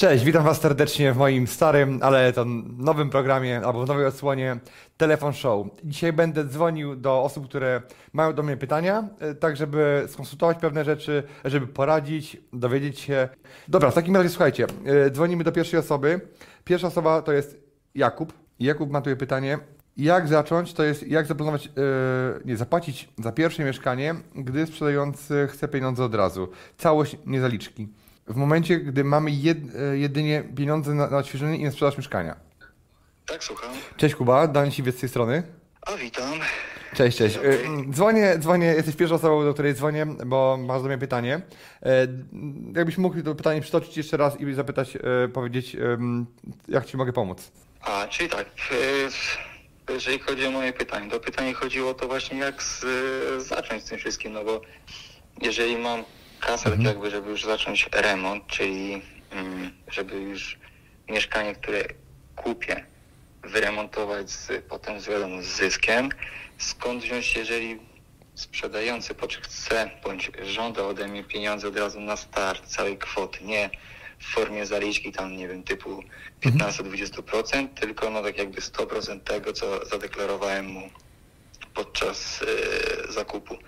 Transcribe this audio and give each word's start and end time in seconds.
Cześć, 0.00 0.24
witam 0.24 0.44
Was 0.44 0.60
serdecznie 0.60 1.12
w 1.12 1.16
moim 1.16 1.46
starym, 1.46 1.98
ale 2.02 2.32
to 2.32 2.44
nowym 2.78 3.10
programie 3.10 3.60
albo 3.64 3.84
w 3.84 3.88
nowej 3.88 4.06
odsłonie 4.06 4.56
Telefon 4.96 5.32
Show. 5.32 5.66
Dzisiaj 5.84 6.12
będę 6.12 6.44
dzwonił 6.44 6.96
do 6.96 7.22
osób, 7.22 7.48
które 7.48 7.82
mają 8.12 8.32
do 8.32 8.42
mnie 8.42 8.56
pytania, 8.56 9.08
e, 9.18 9.34
tak 9.34 9.56
żeby 9.56 10.04
skonsultować 10.08 10.58
pewne 10.58 10.84
rzeczy, 10.84 11.22
żeby 11.44 11.66
poradzić, 11.66 12.36
dowiedzieć 12.52 13.00
się. 13.00 13.28
Dobra, 13.68 13.90
w 13.90 13.94
takim 13.94 14.16
razie 14.16 14.28
słuchajcie, 14.28 14.66
e, 14.84 15.10
dzwonimy 15.10 15.44
do 15.44 15.52
pierwszej 15.52 15.80
osoby. 15.80 16.20
Pierwsza 16.64 16.86
osoba 16.86 17.22
to 17.22 17.32
jest 17.32 17.60
Jakub. 17.94 18.32
Jakub 18.60 18.90
ma 18.90 19.00
tutaj 19.00 19.16
pytanie, 19.16 19.58
jak 19.96 20.28
zacząć, 20.28 20.72
to 20.72 20.82
jest 20.82 21.08
jak 21.08 21.26
zaplanować, 21.26 21.66
yy, 21.66 21.72
nie, 22.44 22.56
zapłacić 22.56 23.08
za 23.18 23.32
pierwsze 23.32 23.64
mieszkanie, 23.64 24.14
gdy 24.34 24.66
sprzedający 24.66 25.48
chce 25.50 25.68
pieniądze 25.68 26.04
od 26.04 26.14
razu. 26.14 26.48
Całość, 26.78 27.16
nie 27.26 27.40
zaliczki 27.40 27.88
w 28.26 28.36
momencie, 28.36 28.76
gdy 28.76 29.04
mamy 29.04 29.30
jed, 29.30 29.58
e, 29.74 29.98
jedynie 29.98 30.44
pieniądze 30.56 30.94
na, 30.94 31.10
na 31.10 31.16
odświeżenie 31.16 31.56
i 31.56 31.64
na 31.64 31.70
sprzedaż 31.70 31.96
mieszkania. 31.96 32.36
Tak, 33.26 33.44
słucham. 33.44 33.70
Cześć 33.96 34.14
Kuba, 34.14 34.46
Daniel 34.46 34.72
Siwiec 34.72 34.96
z 34.96 35.00
tej 35.00 35.08
strony. 35.08 35.42
A 35.82 35.96
witam. 35.96 36.32
Cześć, 36.94 37.18
cześć. 37.18 37.36
E, 37.36 37.40
dzwonię, 37.90 38.38
dzwonię, 38.38 38.66
jesteś 38.66 38.96
pierwszą 38.96 39.14
osobą, 39.14 39.44
do 39.44 39.54
której 39.54 39.74
dzwonię, 39.74 40.06
bo 40.06 40.58
masz 40.66 40.82
do 40.82 40.88
mnie 40.88 40.98
pytanie. 40.98 41.40
E, 41.82 42.06
jakbyś 42.76 42.98
mógł 42.98 43.22
to 43.22 43.34
pytanie 43.34 43.60
przytoczyć 43.60 43.96
jeszcze 43.96 44.16
raz 44.16 44.40
i 44.40 44.54
zapytać, 44.54 44.98
powiedzieć, 45.32 45.76
jak 46.68 46.86
Ci 46.86 46.96
mogę 46.96 47.12
pomóc. 47.12 47.52
A, 47.80 48.06
czyli 48.08 48.28
tak, 48.28 48.46
jeżeli 49.88 50.18
chodzi 50.18 50.46
o 50.46 50.50
moje 50.50 50.72
pytanie, 50.72 51.10
to 51.10 51.20
pytanie 51.20 51.54
chodziło 51.54 51.90
o 51.90 51.94
to 51.94 52.08
właśnie 52.08 52.38
jak 52.38 52.62
z, 52.62 52.84
zacząć 53.42 53.82
z 53.82 53.86
tym 53.86 53.98
wszystkim, 53.98 54.32
no 54.32 54.44
bo 54.44 54.60
jeżeli 55.42 55.76
mam 55.76 56.04
kasę, 56.40 56.64
tak 56.64 56.72
mhm. 56.72 56.84
tak 56.84 56.94
jakby, 56.94 57.10
żeby 57.10 57.30
już 57.30 57.44
zacząć 57.44 57.88
remont, 57.92 58.46
czyli 58.46 59.02
mm, 59.30 59.72
żeby 59.88 60.16
już 60.16 60.58
mieszkanie, 61.08 61.54
które 61.54 61.84
kupię, 62.36 62.86
wyremontować 63.42 64.30
z, 64.30 64.64
potem 64.68 65.00
z, 65.00 65.08
wiadomo, 65.08 65.42
z 65.42 65.46
zyskiem. 65.46 66.08
Skąd 66.58 67.02
wziąć, 67.02 67.36
jeżeli 67.36 67.78
sprzedający 68.34 69.14
chce 69.42 69.90
bądź 70.04 70.30
żąda 70.42 70.82
ode 70.82 71.08
mnie 71.08 71.24
pieniądze 71.24 71.68
od 71.68 71.76
razu 71.76 72.00
na 72.00 72.16
start 72.16 72.66
całej 72.66 72.98
kwoty, 72.98 73.44
nie 73.44 73.70
w 74.18 74.24
formie 74.34 74.66
zaliczki 74.66 75.12
tam, 75.12 75.36
nie 75.36 75.48
wiem, 75.48 75.62
typu 75.62 76.02
15-20%, 76.42 77.38
mhm. 77.38 77.68
tylko 77.68 78.10
no 78.10 78.22
tak 78.22 78.38
jakby 78.38 78.60
100% 78.60 79.20
tego, 79.20 79.52
co 79.52 79.86
zadeklarowałem 79.86 80.66
mu 80.66 80.90
podczas 81.74 82.42
y, 82.42 83.12
zakupu. 83.12 83.58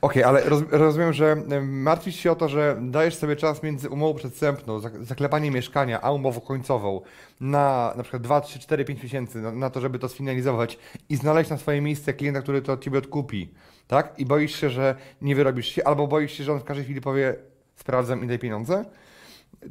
Okej, 0.00 0.22
okay, 0.22 0.26
ale 0.26 0.48
roz, 0.48 0.62
rozumiem, 0.70 1.12
że 1.12 1.36
martwisz 1.62 2.16
się 2.16 2.32
o 2.32 2.34
to, 2.34 2.48
że 2.48 2.78
dajesz 2.80 3.14
sobie 3.14 3.36
czas 3.36 3.62
między 3.62 3.88
umową 3.88 4.14
przedstępną, 4.14 4.80
zaklepaniem 5.00 5.54
mieszkania, 5.54 6.00
a 6.00 6.12
umową 6.12 6.40
końcową 6.40 7.00
na 7.40 7.94
na 7.96 8.02
przykład 8.02 8.22
2, 8.22 8.40
3, 8.40 8.58
4, 8.58 8.84
5 8.84 9.02
miesięcy 9.02 9.38
na, 9.38 9.52
na 9.52 9.70
to, 9.70 9.80
żeby 9.80 9.98
to 9.98 10.08
sfinalizować 10.08 10.78
i 11.08 11.16
znaleźć 11.16 11.50
na 11.50 11.58
swoje 11.58 11.80
miejsce 11.80 12.12
klienta, 12.12 12.42
który 12.42 12.62
to 12.62 12.72
od 12.72 12.84
Ciebie 12.84 12.98
odkupi, 12.98 13.48
tak? 13.86 14.14
I 14.18 14.26
boisz 14.26 14.60
się, 14.60 14.70
że 14.70 14.94
nie 15.22 15.34
wyrobisz 15.34 15.66
się, 15.66 15.84
albo 15.84 16.06
boisz 16.06 16.32
się, 16.32 16.44
że 16.44 16.52
on 16.52 16.60
w 16.60 16.64
każdej 16.64 16.84
chwili 16.84 17.00
powie 17.00 17.34
sprawdzam 17.76 18.24
i 18.24 18.26
daj 18.26 18.38
pieniądze? 18.38 18.84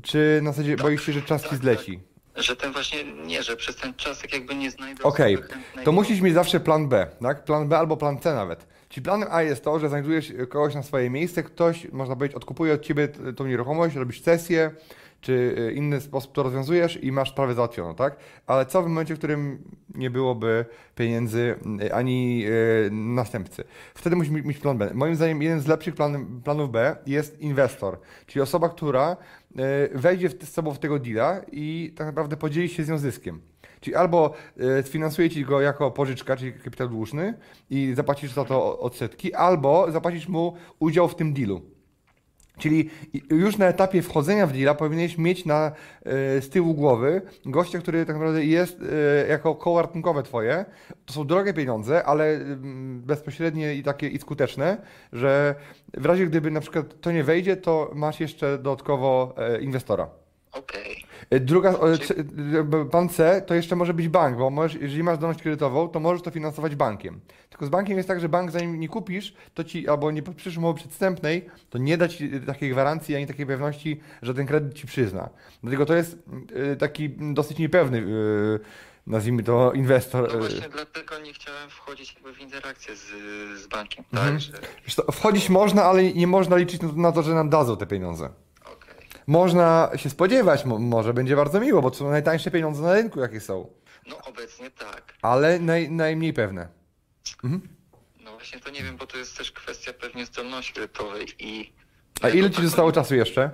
Czy 0.02 0.40
na 0.44 0.52
zasadzie 0.52 0.76
tak, 0.76 0.86
boisz 0.86 1.06
się, 1.06 1.14
że 1.14 1.22
czas 1.22 1.42
tak, 1.42 1.52
Ci 1.52 1.58
zleci? 1.58 2.00
Tak. 2.34 2.44
Że 2.44 2.56
ten 2.56 2.74
właśnie, 2.74 3.04
nie, 3.04 3.44
że 3.44 3.56
przez 3.56 3.76
ten 3.76 3.94
czas 3.94 4.22
tak 4.22 4.34
jakby 4.34 4.56
nie 4.56 4.72
znajdę 4.72 5.04
Okej, 5.04 5.36
okay. 5.36 5.84
to 5.84 5.92
musisz 5.92 6.22
mieć 6.22 6.34
zawsze 6.34 6.60
plan 6.60 6.88
B, 6.88 7.08
tak? 7.22 7.44
Plan 7.44 7.68
B 7.68 7.78
albo 7.78 7.98
plan 7.98 8.20
C 8.20 8.36
nawet 8.36 8.68
Czyli 8.90 9.04
planem 9.04 9.28
A 9.32 9.42
jest 9.42 9.64
to, 9.64 9.80
że 9.80 9.90
znajdujesz 9.90 10.34
kogoś 10.50 10.76
na 10.76 10.84
swoje 10.84 11.10
miejsce, 11.10 11.44
ktoś, 11.44 11.92
można 11.92 12.16
powiedzieć, 12.16 12.36
odkupuje 12.36 12.74
od 12.74 12.82
ciebie 12.82 13.08
tą 13.08 13.48
nieruchomość, 13.48 13.96
robisz 13.96 14.22
sesję, 14.22 14.72
czy 15.22 15.56
y, 15.60 15.74
inny 15.74 16.02
sposób 16.02 16.32
to 16.32 16.44
rozwiązujesz 16.44 17.04
i 17.04 17.12
masz 17.12 17.30
sprawę 17.30 17.54
załatwioną, 17.54 17.96
tak? 17.96 18.18
Ale 18.48 18.66
co 18.66 18.82
w 18.82 18.88
momencie, 18.88 19.16
w 19.16 19.18
którym 19.18 19.64
nie 19.96 20.10
byłoby 20.10 20.66
pieniędzy 20.96 21.56
y, 21.82 21.94
ani 21.94 22.40
yy, 22.40 22.90
następcy? 22.92 23.64
Wtedy 23.96 24.16
musisz 24.16 24.32
mieć 24.32 24.58
plan 24.58 24.78
B. 24.78 24.92
Moim 24.94 25.16
zdaniem 25.16 25.42
jeden 25.42 25.60
z 25.60 25.68
lepszych 25.68 25.96
plan, 25.96 26.42
planów 26.44 26.72
B 26.72 26.96
jest 27.06 27.42
inwestor, 27.42 28.00
czyli 28.26 28.42
osoba, 28.42 28.70
która 28.70 29.18
wejdzie 29.94 30.30
z 30.30 30.52
sobą 30.52 30.74
w 30.74 30.80
tego 30.80 31.00
deala 31.00 31.42
i 31.52 31.94
tak 31.96 32.08
naprawdę 32.08 32.38
podzieli 32.38 32.70
się 32.70 32.84
z 32.84 32.90
nią 32.90 32.98
zyskiem. 32.98 33.42
Czyli 33.82 33.96
albo 33.96 34.34
e, 34.58 34.84
sfinansuje 34.84 35.30
ci 35.30 35.46
go 35.46 35.62
jako 35.62 35.92
pożyczka, 35.92 36.38
czyli 36.38 36.54
kapitał 36.54 36.88
dłużny 36.88 37.34
i 37.70 37.94
zapłacisz 37.96 38.32
za 38.32 38.46
to 38.46 38.80
odsetki, 38.80 39.34
albo 39.34 39.92
zapłacisz 39.92 40.28
mu 40.28 40.56
udział 40.80 41.08
w 41.08 41.16
tym 41.16 41.34
dealu. 41.34 41.62
Czyli 42.60 42.90
już 43.30 43.58
na 43.58 43.68
etapie 43.68 44.02
wchodzenia 44.02 44.48
w 44.48 44.54
deala 44.54 44.76
powinieneś 44.76 45.18
mieć 45.18 45.46
na, 45.46 45.68
e, 45.68 45.72
z 46.42 46.50
tyłu 46.50 46.74
głowy 46.74 47.22
gościa, 47.46 47.80
który 47.80 48.06
tak 48.06 48.16
naprawdę 48.16 48.46
jest 48.46 48.80
e, 48.82 49.28
jako 49.28 49.56
koło 49.56 49.82
ratunkowe 49.82 50.24
twoje. 50.24 50.66
To 51.06 51.14
są 51.14 51.28
drogie 51.28 51.54
pieniądze, 51.54 52.04
ale 52.04 52.26
mm, 52.34 53.02
bezpośrednie 53.02 53.76
i 53.76 53.84
takie 53.84 54.08
i 54.08 54.20
skuteczne, 54.20 54.78
że 55.14 55.56
w 55.94 56.06
razie 56.06 56.26
gdyby 56.26 56.52
na 56.52 56.62
przykład 56.62 57.02
to 57.02 57.12
nie 57.12 57.24
wejdzie, 57.24 57.58
to 57.58 57.92
masz 57.96 58.20
jeszcze 58.20 58.58
dodatkowo 58.58 59.36
inwestora. 59.62 60.10
Okej. 60.52 60.92
Okay. 60.98 61.09
Druga, 61.32 61.76
pan 62.92 63.10
C 63.10 63.42
to 63.48 63.54
jeszcze 63.56 63.76
może 63.76 63.94
być 63.94 64.08
bank, 64.08 64.38
bo 64.38 64.50
możesz, 64.50 64.82
jeżeli 64.82 65.04
masz 65.04 65.18
zdolność 65.18 65.42
kredytową, 65.42 65.88
to 65.88 66.00
możesz 66.00 66.22
to 66.22 66.32
finansować 66.32 66.76
bankiem. 66.76 67.20
Tylko 67.50 67.66
z 67.66 67.70
bankiem 67.70 67.98
jest 67.98 68.08
tak, 68.08 68.20
że 68.20 68.30
bank 68.30 68.52
zanim 68.52 68.80
nie 68.80 68.90
kupisz, 68.90 69.34
to 69.54 69.64
ci, 69.64 69.88
albo 69.88 70.12
nie 70.12 70.24
podpiszesz 70.24 70.58
umowy 70.58 70.80
przedstępnej, 70.80 71.50
to 71.70 71.78
nie 71.78 71.98
da 71.98 72.08
ci 72.08 72.32
takiej 72.42 72.70
gwarancji 72.70 73.16
ani 73.16 73.28
takiej 73.28 73.46
pewności, 73.46 74.00
że 74.22 74.34
ten 74.34 74.46
kredyt 74.46 74.74
ci 74.74 74.88
przyzna. 74.88 75.30
Dlatego 75.64 75.86
to 75.86 75.96
jest 75.96 76.18
y, 76.74 76.76
taki 76.76 77.10
dosyć 77.10 77.58
niepewny 77.58 77.98
y, 77.98 78.60
nazwijmy 79.08 79.44
to 79.44 79.72
inwestor. 79.74 80.34
No 80.34 80.40
właśnie 80.40 80.70
dlatego 80.70 81.20
nie 81.20 81.34
chciałem 81.34 81.70
wchodzić 81.70 82.16
w 82.36 82.42
interakcję 82.42 82.96
z, 82.96 83.06
z 83.64 83.68
bankiem. 83.68 84.04
Tak, 84.12 84.20
mhm. 84.20 84.40
że... 84.40 84.54
Wchodzić 85.12 85.50
można, 85.50 85.84
ale 85.84 86.04
nie 86.04 86.28
można 86.28 86.58
liczyć 86.58 86.82
na 86.96 87.12
to, 87.12 87.24
że 87.24 87.34
nam 87.34 87.50
dadzą 87.50 87.78
te 87.78 87.88
pieniądze 87.88 88.30
można 89.30 89.92
się 89.96 90.10
spodziewać, 90.10 90.66
może 90.66 91.14
będzie 91.14 91.36
bardzo 91.36 91.60
miło, 91.60 91.82
bo 91.82 91.92
to 91.92 91.98
są 91.98 92.10
najtańsze 92.10 92.52
pieniądze 92.52 92.82
na 92.82 92.94
rynku, 92.94 93.20
jakie 93.20 93.40
są. 93.40 93.74
No 94.08 94.18
obecnie 94.18 94.72
tak. 94.72 95.14
Ale 95.22 95.60
naj, 95.60 95.92
najmniej 95.92 96.34
pewne. 96.34 96.68
Mhm. 97.44 97.70
No 98.20 98.32
właśnie 98.32 98.60
to 98.60 98.70
nie 98.70 98.84
wiem, 98.84 98.98
bo 98.98 99.08
to 99.08 99.18
jest 99.18 99.38
też 99.38 99.52
kwestia 99.52 99.94
pewnie 99.94 100.26
zdolności 100.26 100.74
kredytowej 100.74 101.28
i... 101.40 101.74
A 102.22 102.30
ile 102.30 102.52
ci 102.52 102.62
zostało 102.62 102.92
czasu 102.92 103.16
jeszcze? 103.16 103.52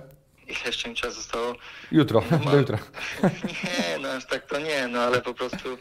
Jeszcze 0.66 0.88
mi 0.88 0.94
czas 0.94 1.14
zostało... 1.14 1.54
Jutro, 1.92 2.22
no, 2.30 2.38
do 2.50 2.56
jutra. 2.56 2.78
nie, 3.64 3.98
no 3.98 4.08
aż 4.08 4.26
tak 4.26 4.46
to 4.46 4.58
nie, 4.58 4.88
no 4.88 5.00
ale 5.00 5.22
po 5.22 5.34
prostu 5.34 5.78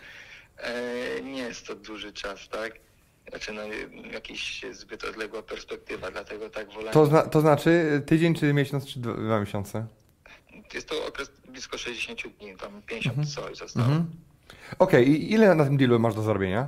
e, 0.58 1.22
nie 1.22 1.42
jest 1.42 1.68
to 1.68 1.76
duży 1.76 2.14
czas, 2.14 2.50
tak? 2.50 2.74
Znaczy 3.36 3.54
no, 3.54 3.62
jakiś 4.12 4.66
zbyt 4.72 5.04
odległa 5.04 5.44
perspektywa, 5.44 6.12
dlatego 6.12 6.50
tak 6.50 6.74
wolę. 6.74 6.92
To, 6.92 7.06
zna, 7.06 7.22
to 7.22 7.42
znaczy 7.42 8.02
tydzień, 8.06 8.36
czy 8.36 8.54
miesiąc, 8.54 8.86
czy 8.86 9.00
dwa 9.00 9.40
miesiące? 9.40 9.88
Jest 10.74 10.90
to 10.90 11.08
okres 11.08 11.32
blisko 11.48 11.78
60 11.78 12.38
dni, 12.38 12.58
tam 12.58 12.82
50 12.82 13.18
mhm. 13.18 13.28
coś 13.28 13.58
zostało. 13.58 13.88
Mhm. 13.88 14.12
Okej, 14.80 15.04
okay. 15.04 15.16
i 15.16 15.32
ile 15.32 15.56
na 15.56 15.66
tym 15.66 15.78
dealu 15.78 16.00
masz 16.00 16.16
do 16.16 16.22
zrobienia? 16.22 16.68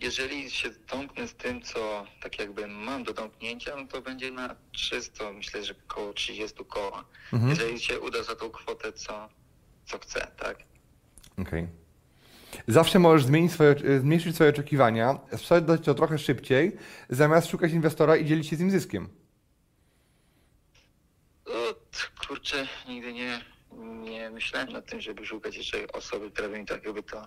Jeżeli 0.00 0.50
się 0.50 0.70
domknę 0.92 1.28
z 1.28 1.34
tym, 1.34 1.62
co 1.62 2.06
tak 2.22 2.38
jakby 2.38 2.66
mam 2.66 3.04
do 3.04 3.12
domknięcia, 3.12 3.76
no 3.76 3.86
to 3.86 4.02
będzie 4.02 4.30
na 4.30 4.56
300, 4.72 5.32
myślę, 5.32 5.64
że 5.64 5.74
około 5.88 6.12
30 6.12 6.64
koła. 6.64 7.04
Mhm. 7.32 7.50
Jeżeli 7.50 7.80
się 7.80 8.00
uda 8.00 8.22
za 8.22 8.36
tą 8.36 8.50
kwotę, 8.50 8.92
co, 8.92 9.28
co 9.86 9.98
chcę, 9.98 10.26
tak? 10.36 10.56
Okej. 11.38 11.44
Okay. 11.46 11.85
Zawsze 12.68 12.98
możesz 12.98 13.24
zmienić 13.24 13.52
swoje, 13.52 13.74
zmniejszyć 14.00 14.34
swoje 14.34 14.50
oczekiwania, 14.50 15.18
sprzedać 15.36 15.84
to 15.84 15.94
trochę 15.94 16.18
szybciej, 16.18 16.76
zamiast 17.10 17.50
szukać 17.50 17.72
inwestora 17.72 18.16
i 18.16 18.24
dzielić 18.24 18.46
się 18.46 18.56
z 18.56 18.60
nim 18.60 18.70
zyskiem. 18.70 19.08
O, 21.46 21.74
kurczę, 22.26 22.66
nigdy 22.88 23.12
nie, 23.12 23.40
nie 24.10 24.30
myślałem 24.30 24.68
nad 24.68 24.86
tym, 24.90 25.00
żeby 25.00 25.26
szukać 25.26 25.56
jeszcze 25.56 25.92
osoby, 25.92 26.30
która 26.30 26.48
by 26.48 26.58
mi 26.58 26.66
tak 26.66 26.84
jakby 26.84 27.02
to... 27.02 27.26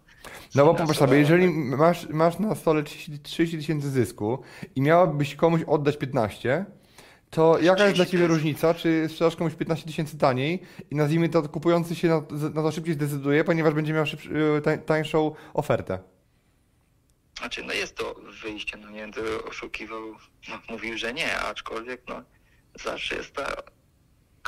No 0.55 0.65
bo 0.65 0.75
popatrz 0.75 0.99
sobie, 0.99 1.17
jeżeli 1.17 1.49
masz, 1.49 2.09
masz 2.09 2.39
na 2.39 2.55
stole 2.55 2.83
30 3.23 3.57
tysięcy 3.57 3.89
zysku 3.89 4.43
i 4.75 4.81
miałabyś 4.81 5.35
komuś 5.35 5.61
oddać 5.67 5.97
15, 5.97 6.65
To 7.29 7.59
jaka 7.59 7.83
jest 7.83 7.95
dla 7.95 8.05
Ciebie 8.05 8.27
różnica, 8.27 8.73
czy 8.73 9.07
sprzedasz 9.09 9.35
komuś 9.35 9.53
15 9.53 9.85
tysięcy 9.85 10.17
taniej 10.17 10.61
i 10.91 10.95
nazwijmy 10.95 11.29
to 11.29 11.49
kupujący 11.49 11.95
się 11.95 12.07
na, 12.07 12.21
na 12.53 12.61
to 12.61 12.71
szybciej 12.71 12.93
zdecyduje, 12.93 13.43
ponieważ 13.43 13.73
będzie 13.73 13.93
miał 13.93 14.05
szyb, 14.05 14.19
tań, 14.63 14.81
tańszą 14.81 15.35
ofertę? 15.53 15.99
Znaczy, 17.39 17.63
no 17.63 17.73
jest 17.73 17.95
to 17.95 18.15
wyjście, 18.43 18.77
no 18.77 18.89
nie 18.89 19.01
będę 19.01 19.21
oszukiwał, 19.49 20.01
no, 20.49 20.59
mówił, 20.69 20.97
że 20.97 21.13
nie, 21.13 21.39
aczkolwiek 21.39 22.01
no 22.07 22.23
zawsze 22.83 23.15
jest 23.15 23.33
ta 23.33 23.45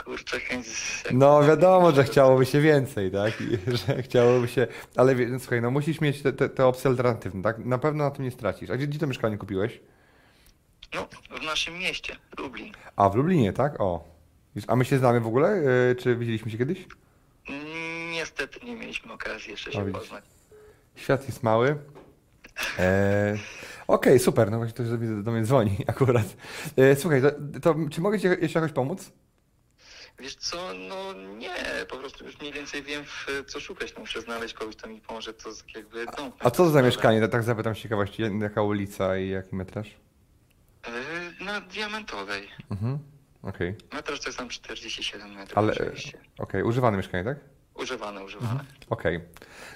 kurczę 0.03 0.39
chęć... 0.39 0.67
No 1.11 1.43
wiadomo, 1.43 1.91
że 1.91 2.03
chciałoby 2.03 2.45
się 2.45 2.61
więcej, 2.61 3.11
tak? 3.11 3.41
I, 3.41 3.57
że 3.87 4.03
chciałoby 4.03 4.47
się, 4.47 4.67
ale 4.95 5.15
słuchaj, 5.39 5.61
no 5.61 5.71
musisz 5.71 6.01
mieć 6.01 6.21
te, 6.21 6.33
te, 6.33 6.49
te 6.49 6.65
opcje 6.65 6.89
alternatywne, 6.89 7.41
tak? 7.43 7.65
Na 7.65 7.77
pewno 7.77 8.03
na 8.03 8.11
tym 8.11 8.25
nie 8.25 8.31
stracisz. 8.31 8.69
A 8.69 8.77
gdzie, 8.77 8.87
gdzie 8.87 8.99
to 8.99 9.07
mieszkanie 9.07 9.37
kupiłeś? 9.37 9.79
No, 10.95 11.07
w 11.39 11.43
naszym 11.43 11.77
mieście, 11.79 12.15
Lublin. 12.37 12.73
A, 12.95 13.09
w 13.09 13.15
Lublinie, 13.15 13.53
tak? 13.53 13.81
O. 13.81 14.03
A 14.67 14.75
my 14.75 14.85
się 14.85 14.97
znamy 14.97 15.19
w 15.19 15.27
ogóle? 15.27 15.57
Yy, 15.57 15.95
Czy 15.95 16.15
widzieliśmy 16.15 16.51
się 16.51 16.57
kiedyś? 16.57 16.87
Niestety 18.11 18.65
nie 18.65 18.75
mieliśmy 18.75 19.13
okazji 19.13 19.51
jeszcze 19.51 19.71
się 19.71 19.91
poznać. 19.91 20.23
Świat 20.95 21.25
jest 21.27 21.43
mały. 21.43 21.77
E, 22.79 23.37
Okej, 23.87 24.19
super, 24.19 24.51
no 24.51 24.57
właśnie 24.57 24.73
ktoś 24.73 24.87
do 24.89 24.97
mnie, 24.97 25.23
do 25.23 25.31
mnie 25.31 25.43
dzwoni 25.43 25.77
akurat. 25.87 26.25
E, 26.77 26.95
słuchaj, 26.95 27.21
to, 27.21 27.31
to 27.61 27.75
czy 27.91 28.01
mogę 28.01 28.19
Ci 28.19 28.27
jeszcze 28.27 28.59
jakoś 28.59 28.71
pomóc? 28.71 29.11
Wiesz 30.19 30.35
co, 30.35 30.73
no 30.89 31.13
nie, 31.13 31.53
po 31.89 31.97
prostu 31.97 32.25
już 32.25 32.39
mniej 32.39 32.53
więcej 32.53 32.83
wiem, 32.83 33.03
w 33.05 33.43
co 33.47 33.59
szukać. 33.59 33.93
No, 33.93 33.99
muszę 33.99 34.21
znaleźć 34.21 34.53
kogoś, 34.53 34.75
kto 34.75 34.87
mi 34.87 35.01
pomoże, 35.01 35.33
to 35.33 35.49
jakby 35.75 36.05
dom. 36.05 36.31
A 36.39 36.49
co 36.51 36.63
to 36.63 36.69
za 36.69 36.81
mieszkanie? 36.81 37.27
Tak 37.27 37.43
zapytam 37.43 37.75
z 37.75 37.77
ciekawości, 37.77 38.23
jaka 38.41 38.61
ulica 38.63 39.17
i 39.17 39.29
jaki 39.29 39.55
metraż? 39.55 39.87
Yy, 41.39 41.45
Na 41.45 41.61
Diamentowej. 41.61 42.47
Mhm, 42.71 42.99
okej. 43.43 43.75
Metraż 43.93 44.19
to 44.19 44.25
jest 44.29 44.37
tam 44.37 44.49
47 44.49 45.31
metrów 45.33 45.57
Ale, 45.57 45.73
oczywiście. 45.73 46.17
okej, 46.37 46.63
używane 46.63 46.97
mieszkanie, 46.97 47.23
tak? 47.23 47.37
Używane, 47.75 48.23
używane. 48.23 48.59
Okej. 48.89 49.19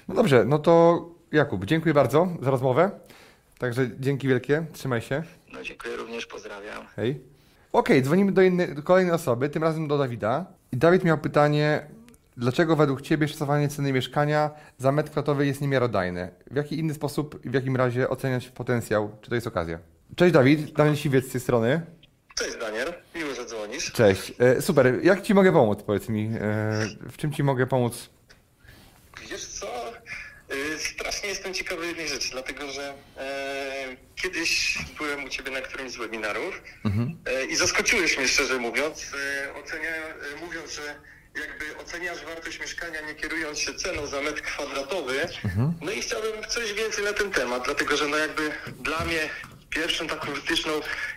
No 0.08 0.14
dobrze, 0.14 0.44
no 0.44 0.58
to 0.58 1.04
Jakub, 1.32 1.64
dziękuję 1.64 1.94
bardzo 1.94 2.28
za 2.42 2.50
rozmowę. 2.50 2.90
Także 3.58 3.90
dzięki 4.00 4.28
wielkie, 4.28 4.66
trzymaj 4.72 5.00
się. 5.00 5.22
No 5.52 5.62
dziękuję 5.62 5.96
również, 5.96 6.26
pozdrawiam. 6.26 6.86
Hej. 6.96 7.20
Okej, 7.72 8.02
dzwonimy 8.02 8.32
do 8.32 8.42
innej, 8.42 8.74
do 8.74 8.82
kolejnej 8.82 9.14
osoby, 9.14 9.48
tym 9.48 9.62
razem 9.62 9.88
do 9.88 9.98
Dawida. 9.98 10.46
I 10.72 10.76
Dawid 10.76 11.04
miał 11.04 11.18
pytanie, 11.18 11.86
dlaczego 12.36 12.76
według 12.76 13.02
Ciebie 13.02 13.28
szacowanie 13.28 13.68
ceny 13.68 13.92
mieszkania 13.92 14.50
za 14.78 14.92
metr 14.92 15.10
kwadratowy 15.10 15.46
jest 15.46 15.60
niemiarodajne? 15.60 16.28
W 16.50 16.56
jaki 16.56 16.78
inny 16.78 16.94
sposób 16.94 17.44
i 17.44 17.50
w 17.50 17.54
jakim 17.54 17.76
razie 17.76 18.08
oceniać 18.08 18.48
potencjał? 18.48 19.16
Czy 19.22 19.28
to 19.28 19.34
jest 19.34 19.46
okazja? 19.46 19.78
Cześć 20.16 20.32
Dawid, 20.32 20.72
Daniel 20.72 20.96
Siwiec 20.96 21.28
z 21.28 21.32
tej 21.32 21.40
strony. 21.40 21.80
Cześć 22.34 22.56
Daniel, 22.56 22.92
miło, 23.14 23.34
że 23.34 23.44
dzwonisz. 23.46 23.92
Cześć. 23.92 24.32
E, 24.38 24.62
super, 24.62 25.04
jak 25.04 25.22
Ci 25.22 25.34
mogę 25.34 25.52
pomóc, 25.52 25.82
powiedz 25.86 26.08
mi? 26.08 26.30
E, 26.40 26.86
w 27.10 27.16
czym 27.16 27.32
Ci 27.32 27.42
mogę 27.42 27.66
pomóc? 27.66 28.10
Wiesz 29.30 29.46
co, 29.46 29.92
y, 30.54 30.78
strasznie 30.78 31.28
jestem 31.28 31.54
ciekawy 31.54 31.86
jednej 31.86 32.08
rzeczy, 32.08 32.28
dlatego 32.32 32.70
że 32.72 32.94
e, 33.16 33.96
kiedyś 34.16 34.78
byłem 34.98 35.24
u 35.24 35.28
Ciebie 35.28 35.50
na 35.50 35.60
którymś 35.60 35.92
z 35.92 35.96
webinarów 35.96 36.62
e, 37.26 37.44
i 37.44 37.56
zaskoczyłeś 37.56 38.18
mnie 38.18 38.28
szczerze 38.28 38.58
mówiąc, 38.58 39.12
e, 39.46 39.54
ocenia, 39.54 39.90
e, 39.90 40.40
mówiąc, 40.46 40.72
że 40.72 40.82
jakby 41.40 41.78
oceniasz 41.78 42.24
wartość 42.24 42.60
mieszkania 42.60 43.00
nie 43.00 43.14
kierując 43.14 43.58
się 43.58 43.74
ceną 43.74 44.06
za 44.06 44.20
metr 44.22 44.42
kwadratowy. 44.42 45.28
No 45.82 45.90
i 45.90 46.00
chciałbym 46.00 46.32
coś 46.48 46.72
więcej 46.72 47.04
na 47.04 47.12
ten 47.12 47.30
temat, 47.30 47.62
dlatego 47.64 47.96
że 47.96 48.08
no 48.08 48.16
jakby 48.16 48.50
dla 48.80 49.04
mnie 49.04 49.28
pierwszą 49.70 50.06
taką 50.06 50.32
wytyczną 50.32 50.72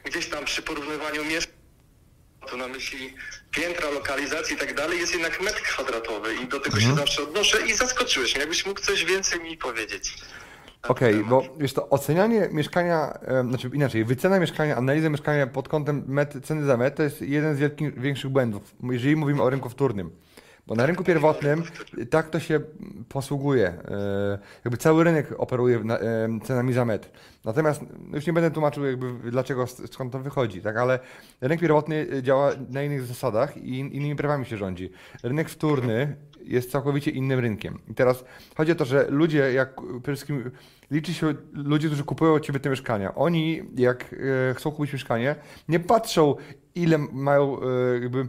gdzieś 0.05 0.29
tam 0.29 0.45
przy 0.45 0.61
porównywaniu 0.61 1.25
mieszkań 1.25 1.59
to 2.49 2.57
na 2.57 2.67
myśli 2.67 3.13
piętra, 3.51 3.89
lokalizacji 3.89 4.55
i 4.55 4.59
tak 4.59 4.75
dalej, 4.75 4.99
jest 4.99 5.13
jednak 5.13 5.41
metr 5.41 5.61
kwadratowy 5.61 6.35
i 6.35 6.47
do 6.47 6.59
tego 6.59 6.79
się 6.79 6.95
zawsze 6.95 7.23
odnoszę 7.23 7.67
i 7.67 7.73
zaskoczyłeś 7.73 8.31
mnie. 8.31 8.39
Jakbyś 8.39 8.65
mógł 8.65 8.81
coś 8.81 9.05
więcej 9.05 9.39
mi 9.39 9.57
powiedzieć. 9.57 10.13
Okej, 10.87 11.13
temat. 11.13 11.29
bo 11.29 11.43
wiesz 11.57 11.73
to, 11.73 11.89
ocenianie 11.89 12.49
mieszkania, 12.51 13.19
znaczy 13.49 13.69
inaczej, 13.73 14.05
wycena 14.05 14.39
mieszkania, 14.39 14.75
analiza 14.75 15.09
mieszkania 15.09 15.47
pod 15.47 15.67
kątem 15.67 16.03
metr, 16.07 16.41
ceny 16.41 16.65
za 16.65 16.77
metr 16.77 16.97
to 16.97 17.03
jest 17.03 17.21
jeden 17.21 17.55
z 17.55 17.59
wielkich, 17.59 18.01
większych 18.01 18.31
błędów, 18.31 18.75
jeżeli 18.83 19.15
mówimy 19.15 19.41
o 19.41 19.49
rynku 19.49 19.69
wtórnym. 19.69 20.11
Bo 20.69 20.75
na 20.75 20.85
rynku 20.85 21.03
pierwotnym 21.03 21.63
tak 22.09 22.29
to 22.29 22.39
się 22.39 22.59
posługuje. 23.09 23.67
e, 23.67 24.39
Jakby 24.65 24.77
cały 24.77 25.03
rynek 25.03 25.33
operuje 25.37 25.77
em, 25.79 26.41
cenami 26.41 26.73
za 26.73 26.85
metr. 26.85 27.09
Natomiast 27.45 27.81
no 28.09 28.15
już 28.17 28.27
nie 28.27 28.33
będę 28.33 28.51
tłumaczył 28.51 28.85
jakby 28.85 29.31
dlaczego, 29.31 29.67
skąd 29.67 30.11
to 30.13 30.19
wychodzi, 30.19 30.61
tak? 30.61 30.77
Ale 30.77 30.99
rynek 31.41 31.59
pierwotny 31.59 32.07
działa 32.21 32.51
na 32.69 32.83
innych 32.83 33.05
zasadach 33.05 33.57
i 33.57 33.79
in- 33.79 33.91
innymi 33.91 34.15
prawami 34.15 34.45
się 34.45 34.57
rządzi. 34.57 34.91
Rynek 35.23 35.49
wtórny 35.49 36.15
jest 36.43 36.71
całkowicie 36.71 37.11
innym 37.11 37.39
rynkiem. 37.39 37.79
I 37.87 37.93
teraz 37.93 38.23
chodzi 38.57 38.71
o 38.71 38.75
to, 38.75 38.85
że 38.85 39.05
ludzie, 39.09 39.53
jak 39.53 39.75
przede 39.75 40.01
wszystkim 40.15 40.51
liczy 40.91 41.13
się 41.13 41.33
ludzie, 41.53 41.87
którzy 41.87 42.03
kupują 42.03 42.33
od 42.33 42.43
ciebie 42.45 42.59
te 42.59 42.69
mieszkania. 42.69 43.15
Oni, 43.15 43.61
jak 43.75 44.15
e, 44.49 44.53
chcą 44.53 44.71
kupić 44.71 44.93
mieszkanie, 44.93 45.35
nie 45.69 45.79
patrzą, 45.79 46.35
ile 46.75 46.97
mają 46.97 47.59
e, 47.61 47.65
jakby. 48.01 48.27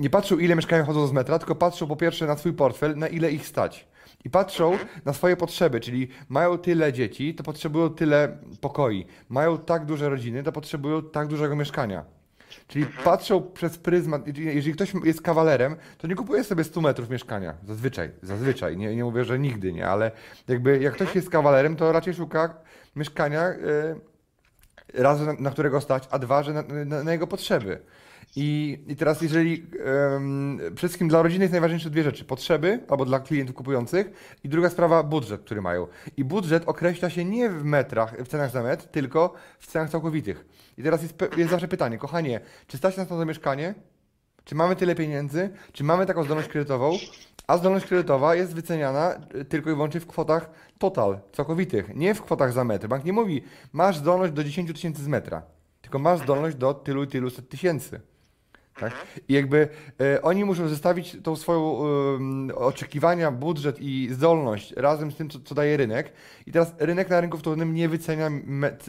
Nie 0.00 0.10
patrzą, 0.10 0.38
ile 0.38 0.56
mieszkają 0.56 0.84
chodzą 0.84 1.06
z 1.06 1.12
metra, 1.12 1.38
tylko 1.38 1.54
patrzą 1.54 1.86
po 1.86 1.96
pierwsze 1.96 2.26
na 2.26 2.36
swój 2.36 2.52
portfel, 2.52 2.96
na 2.96 3.08
ile 3.08 3.32
ich 3.32 3.46
stać. 3.46 3.88
I 4.24 4.30
patrzą 4.30 4.78
na 5.04 5.12
swoje 5.12 5.36
potrzeby, 5.36 5.80
czyli 5.80 6.08
mają 6.28 6.58
tyle 6.58 6.92
dzieci, 6.92 7.34
to 7.34 7.42
potrzebują 7.42 7.90
tyle 7.90 8.38
pokoi. 8.60 9.06
Mają 9.28 9.58
tak 9.58 9.84
duże 9.84 10.08
rodziny, 10.08 10.42
to 10.42 10.52
potrzebują 10.52 11.02
tak 11.02 11.28
dużego 11.28 11.56
mieszkania. 11.56 12.04
Czyli 12.68 12.86
patrzą 13.04 13.42
przez 13.42 13.78
pryzmat, 13.78 14.38
jeżeli 14.38 14.74
ktoś 14.74 14.92
jest 15.04 15.22
kawalerem, 15.22 15.76
to 15.98 16.06
nie 16.06 16.14
kupuje 16.14 16.44
sobie 16.44 16.64
100 16.64 16.80
metrów 16.80 17.10
mieszkania. 17.10 17.54
Zazwyczaj, 17.66 18.10
zazwyczaj. 18.22 18.76
Nie, 18.76 18.96
nie 18.96 19.04
mówię, 19.04 19.24
że 19.24 19.38
nigdy, 19.38 19.72
nie, 19.72 19.88
ale 19.88 20.10
jakby 20.48 20.78
jak 20.78 20.94
ktoś 20.94 21.14
jest 21.14 21.30
kawalerem, 21.30 21.76
to 21.76 21.92
raczej 21.92 22.14
szuka 22.14 22.54
mieszkania, 22.96 23.50
y, 23.50 24.00
raz, 24.94 25.20
na, 25.20 25.32
na 25.32 25.50
którego 25.50 25.80
stać, 25.80 26.08
a 26.10 26.18
dwa, 26.18 26.42
że 26.42 26.52
na, 26.52 26.62
na, 26.62 27.04
na 27.04 27.12
jego 27.12 27.26
potrzeby. 27.26 27.80
I, 28.36 28.78
I 28.86 28.96
teraz, 28.96 29.22
jeżeli 29.22 29.66
um, 30.12 30.58
przede 30.58 30.76
wszystkim 30.76 31.08
dla 31.08 31.22
rodziny 31.22 31.44
jest 31.44 31.52
najważniejsze 31.52 31.90
dwie 31.90 32.02
rzeczy: 32.02 32.24
potrzeby, 32.24 32.80
albo 32.88 33.04
dla 33.04 33.20
klientów 33.20 33.56
kupujących, 33.56 34.10
i 34.44 34.48
druga 34.48 34.70
sprawa 34.70 35.02
budżet, 35.02 35.40
który 35.40 35.62
mają. 35.62 35.86
I 36.16 36.24
budżet 36.24 36.62
określa 36.66 37.10
się 37.10 37.24
nie 37.24 37.50
w 37.50 37.64
metrach, 37.64 38.22
w 38.24 38.28
cenach 38.28 38.50
za 38.50 38.62
metr, 38.62 38.86
tylko 38.86 39.34
w 39.58 39.66
cenach 39.66 39.90
całkowitych. 39.90 40.44
I 40.78 40.82
teraz 40.82 41.02
jest, 41.02 41.14
jest 41.36 41.50
zawsze 41.50 41.68
pytanie, 41.68 41.98
kochanie, 41.98 42.40
czy 42.66 42.76
stać 42.76 42.96
nas 42.96 43.10
na 43.10 43.16
to 43.16 43.24
mieszkanie? 43.26 43.74
Czy 44.44 44.54
mamy 44.54 44.76
tyle 44.76 44.94
pieniędzy? 44.94 45.50
Czy 45.72 45.84
mamy 45.84 46.06
taką 46.06 46.24
zdolność 46.24 46.48
kredytową? 46.48 46.92
A 47.46 47.58
zdolność 47.58 47.86
kredytowa 47.86 48.34
jest 48.34 48.54
wyceniana 48.54 49.14
y, 49.34 49.44
tylko 49.44 49.70
i 49.70 49.74
wyłącznie 49.74 50.00
w 50.00 50.06
kwotach 50.06 50.50
total, 50.78 51.20
całkowitych, 51.32 51.94
nie 51.94 52.14
w 52.14 52.22
kwotach 52.22 52.52
za 52.52 52.64
metr. 52.64 52.88
Bank 52.88 53.04
nie 53.04 53.12
mówi, 53.12 53.44
masz 53.72 53.96
zdolność 53.96 54.32
do 54.32 54.44
10 54.44 54.72
tysięcy 54.72 55.02
z 55.02 55.08
metra, 55.08 55.42
tylko 55.82 55.98
masz 55.98 56.20
zdolność 56.20 56.56
do 56.56 56.74
tylu 56.74 57.02
i 57.02 57.06
tylu 57.06 57.30
set 57.30 57.48
tysięcy. 57.48 58.00
Tak? 58.74 58.92
I 59.28 59.32
jakby 59.34 59.68
e, 60.00 60.22
oni 60.22 60.44
muszą 60.44 60.68
zestawić 60.68 61.16
tą 61.22 61.36
swoją 61.36 61.78
oczekiwania, 62.54 63.30
budżet 63.30 63.80
i 63.80 64.08
zdolność 64.12 64.72
razem 64.76 65.12
z 65.12 65.16
tym, 65.16 65.30
co, 65.30 65.38
co 65.40 65.54
daje 65.54 65.76
rynek. 65.76 66.12
I 66.46 66.52
teraz 66.52 66.74
rynek 66.78 67.10
na 67.10 67.20
rynku 67.20 67.38
wtórnym 67.38 67.74
nie 67.74 67.88
wycenia 67.88 68.30
met, 68.44 68.86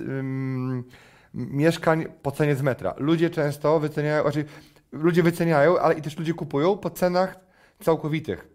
mieszkań 1.33 2.05
po 2.21 2.31
cenie 2.31 2.55
z 2.55 2.61
metra. 2.61 2.93
Ludzie 2.97 3.29
często 3.29 3.79
wyceniają, 3.79 4.21
znaczy 4.21 4.45
ludzie 4.91 5.23
wyceniają, 5.23 5.79
ale 5.79 5.95
i 5.95 6.01
też 6.01 6.17
ludzie 6.17 6.33
kupują 6.33 6.77
po 6.77 6.89
cenach 6.89 7.39
całkowitych. 7.79 8.47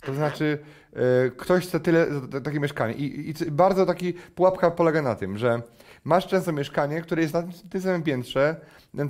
To 0.00 0.14
znaczy, 0.14 0.58
e, 0.92 1.30
ktoś 1.30 1.66
chce 1.66 1.80
tyle 1.80 2.06
za 2.32 2.40
takie 2.40 2.60
mieszkanie. 2.60 2.94
I, 2.94 3.30
i 3.30 3.50
bardzo 3.50 3.86
taki 3.86 4.12
pułapka 4.12 4.70
polega 4.70 5.02
na 5.02 5.14
tym, 5.14 5.38
że 5.38 5.62
masz 6.04 6.26
często 6.26 6.52
mieszkanie, 6.52 7.00
które 7.00 7.22
jest 7.22 7.34
na 7.34 7.42
tym 7.70 7.80
samym 7.80 8.02
piętrze, 8.02 8.56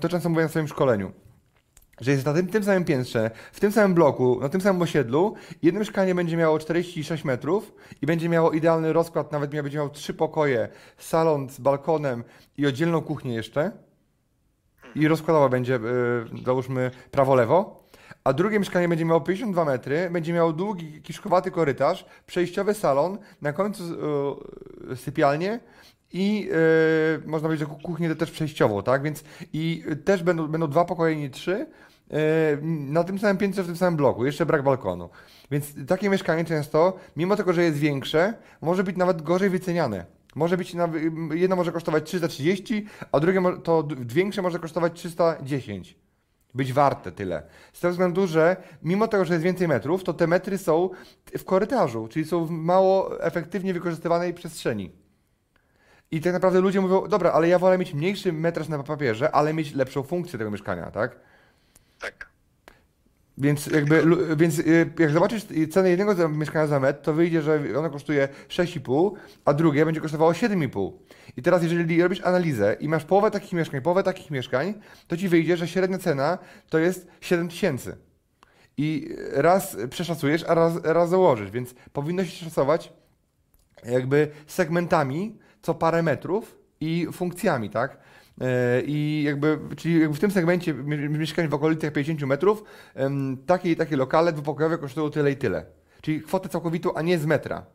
to 0.01 0.09
często 0.09 0.29
mówię 0.29 0.43
na 0.43 0.49
swoim 0.49 0.69
szkoleniu, 0.69 1.12
że 2.01 2.11
jest 2.11 2.27
na 2.27 2.35
tym, 2.35 2.47
tym 2.47 2.65
samym 2.65 2.85
piętrze, 2.85 3.31
w 3.53 3.61
tym 3.61 3.73
samym 3.73 3.95
bloku, 3.95 4.39
na 4.41 4.49
tym 4.49 4.61
samym 4.61 4.83
osiedlu, 4.83 5.35
jedno 5.62 5.81
mieszkanie 5.81 6.15
będzie 6.15 6.37
miało 6.37 6.59
46 6.59 7.25
metrów 7.25 7.73
i 8.03 8.07
będzie 8.07 8.29
miało 8.29 8.53
idealny 8.53 8.93
rozkład, 8.93 9.33
nawet 9.33 9.53
miał- 9.53 9.62
będzie 9.62 9.79
miało 9.79 9.91
trzy 9.91 10.15
pokoje, 10.15 10.69
salon 10.99 11.49
z 11.51 11.61
balkonem 11.61 12.25
i 12.57 12.67
oddzielną 12.67 13.01
kuchnię 13.03 13.35
jeszcze. 13.35 13.73
I 14.95 15.09
rozkładowa 15.09 15.49
będzie, 15.49 15.73
yy, 15.73 16.45
załóżmy, 16.45 16.91
prawo-lewo. 17.11 17.83
A 18.25 18.33
drugie 18.33 18.59
mieszkanie 18.59 18.89
będzie 18.89 19.05
miało 19.05 19.21
52 19.21 19.65
metry, 19.65 20.11
będzie 20.11 20.33
miało 20.33 20.53
długi, 20.53 21.03
kiszkowaty 21.03 21.51
korytarz, 21.51 22.05
przejściowy 22.27 22.75
salon, 22.75 23.19
na 23.43 23.53
końcu 23.53 23.83
yy, 24.89 24.97
sypialnię 24.97 25.61
i 26.12 26.40
yy, 26.40 27.26
można 27.26 27.49
powiedzieć, 27.49 27.69
że 27.69 27.75
ku- 27.75 27.83
kuchnię 27.83 28.14
też 28.14 28.31
przejściową, 28.31 28.83
tak? 28.83 29.02
Więc 29.02 29.25
i 29.52 29.85
też 30.04 30.23
będą, 30.23 30.49
będą 30.49 30.69
dwa 30.69 30.85
pokoje, 30.85 31.16
nie 31.16 31.31
trzy, 31.31 31.66
yy, 32.11 32.19
na 32.62 33.04
tym 33.04 33.19
samym 33.19 33.37
piętrze, 33.37 33.62
w 33.62 33.66
tym 33.66 33.76
samym 33.76 33.97
bloku, 33.97 34.26
jeszcze 34.26 34.47
brak 34.47 34.62
balkonu. 34.62 35.11
Więc 35.50 35.87
takie 35.87 36.09
mieszkanie 36.09 36.45
często, 36.45 36.97
mimo 37.16 37.37
tego, 37.37 37.52
że 37.52 37.62
jest 37.62 37.78
większe, 37.78 38.35
może 38.61 38.85
być 38.85 38.97
nawet 38.97 39.23
gorzej 39.23 39.50
wyceniane. 39.50 40.07
Może 40.35 40.57
być, 40.57 40.76
jedno 41.35 41.57
może 41.57 41.73
kosztować 41.73 42.04
330, 42.04 42.87
a 43.12 43.21
drugie 43.21 43.40
to 43.64 43.88
większe 44.00 44.42
może 44.42 44.59
kosztować 44.59 44.92
310. 44.92 45.97
Być 46.54 46.73
warte 46.73 47.12
tyle. 47.12 47.42
Z 47.73 47.81
tego 47.81 47.92
względu, 47.92 48.26
że 48.26 48.57
mimo 48.83 49.09
tego, 49.09 49.25
że 49.25 49.35
jest 49.35 49.45
więcej 49.45 49.69
metrów, 49.69 50.04
to 50.04 50.14
te 50.14 50.26
metry 50.26 50.59
są 50.59 50.90
w 51.38 51.45
korytarzu, 51.45 52.09
czyli 52.09 52.25
są 52.25 52.47
w 52.47 52.50
mało 52.50 53.23
efektywnie 53.25 53.75
wykorzystywanej 53.75 54.35
przestrzeni. 54.35 54.92
I 56.12 56.21
tak 56.21 56.33
naprawdę 56.33 56.61
ludzie 56.61 56.81
mówią, 56.81 57.09
dobra, 57.09 57.33
ale 57.33 57.49
ja 57.49 57.59
wolę 57.59 57.78
mieć 57.78 57.95
mniejszy 57.95 58.33
metraż 58.33 58.69
na 58.69 58.83
papierze, 58.83 59.35
ale 59.35 59.54
mieć 59.54 59.75
lepszą 59.75 60.02
funkcję 60.02 60.38
tego 60.38 60.50
mieszkania, 60.50 60.90
tak? 60.90 61.16
Tak. 62.00 62.28
Więc 63.38 63.66
jakby, 63.66 64.02
więc 64.37 64.59
y, 64.59 64.92
jak 64.99 65.11
zobaczysz 65.11 65.47
cenę 65.71 65.90
jednego 65.90 66.28
mieszkania 66.28 66.66
za 66.66 66.81
metr, 66.81 67.02
to 67.02 67.14
wyjdzie, 67.14 67.42
że 67.42 67.61
ono 67.78 67.90
kosztuje 67.90 68.28
6,5, 68.49 69.12
a 69.45 69.54
drugie 69.54 69.85
będzie 69.85 70.00
kosztowało 70.00 70.33
7,5. 70.33 70.92
I 71.37 71.42
teraz 71.42 71.62
jeżeli 71.62 72.02
robisz 72.02 72.21
analizę 72.21 72.76
i 72.81 72.88
masz 72.88 73.04
połowę 73.04 73.31
takich 73.31 73.52
mieszkań, 73.52 73.81
połowę 73.81 74.02
takich 74.02 74.31
mieszkań, 74.31 74.75
to 75.07 75.16
ci 75.16 75.28
wyjdzie, 75.28 75.57
że 75.57 75.69
średnia 75.69 75.99
cena 75.99 76.38
to 76.71 76.78
jest 76.78 77.09
7 77.21 77.49
tysięcy. 77.49 77.97
I 78.76 79.16
raz 79.33 79.76
przeszacujesz, 79.90 80.45
a 80.49 80.54
raz, 80.54 80.85
raz 80.85 81.11
założysz, 81.11 81.50
więc 81.50 81.75
powinno 81.92 82.25
się 82.25 82.45
szacować 82.45 82.92
jakby 83.85 84.28
segmentami 84.47 85.38
co 85.62 85.75
parę 85.75 86.02
metrów 86.02 86.59
i 86.81 87.07
funkcjami, 87.12 87.71
tak? 87.71 87.99
E, 88.40 88.83
I 88.83 89.23
jakby, 89.23 89.59
czyli 89.76 90.00
jakby 90.00 90.16
w 90.16 90.21
tym 90.21 90.31
segmencie 90.31 90.75
mie- 90.75 91.09
mieszkań 91.09 91.49
w 91.49 91.54
okolicach 91.54 91.92
50 91.92 92.23
metrów, 92.26 92.64
takie 93.47 93.71
i 93.71 93.76
takie 93.76 93.97
lokale 93.97 94.33
dwupokojowe 94.33 94.78
kosztują 94.78 95.11
tyle 95.11 95.31
i 95.31 95.37
tyle. 95.37 95.66
Czyli 96.00 96.23
kwotę 96.23 96.49
całkowitą, 96.49 96.95
a 96.95 97.02
nie 97.02 97.19
z 97.19 97.26
metra. 97.26 97.66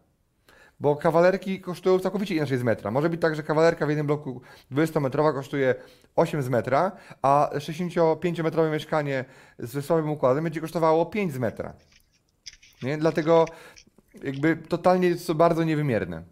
Bo 0.79 0.95
kawalerki 0.95 1.61
kosztują 1.61 1.99
całkowicie 1.99 2.35
inaczej 2.35 2.57
z 2.57 2.63
metra. 2.63 2.91
Może 2.91 3.09
być 3.09 3.21
tak, 3.21 3.35
że 3.35 3.43
kawalerka 3.43 3.85
w 3.85 3.89
jednym 3.89 4.07
bloku 4.07 4.41
20-metrowa 4.71 5.33
kosztuje 5.33 5.75
8 6.15 6.41
z 6.41 6.49
metra, 6.49 6.91
a 7.21 7.49
65-metrowe 7.53 8.71
mieszkanie 8.71 9.25
z 9.59 9.85
słabym 9.85 10.09
układem 10.09 10.43
będzie 10.43 10.61
kosztowało 10.61 11.05
5 11.05 11.33
z 11.33 11.37
metra. 11.37 11.73
Nie? 12.83 12.97
Dlatego 12.97 13.45
jakby 14.23 14.57
totalnie 14.57 15.07
jest 15.07 15.27
to 15.27 15.35
bardzo 15.35 15.63
niewymierne. 15.63 16.23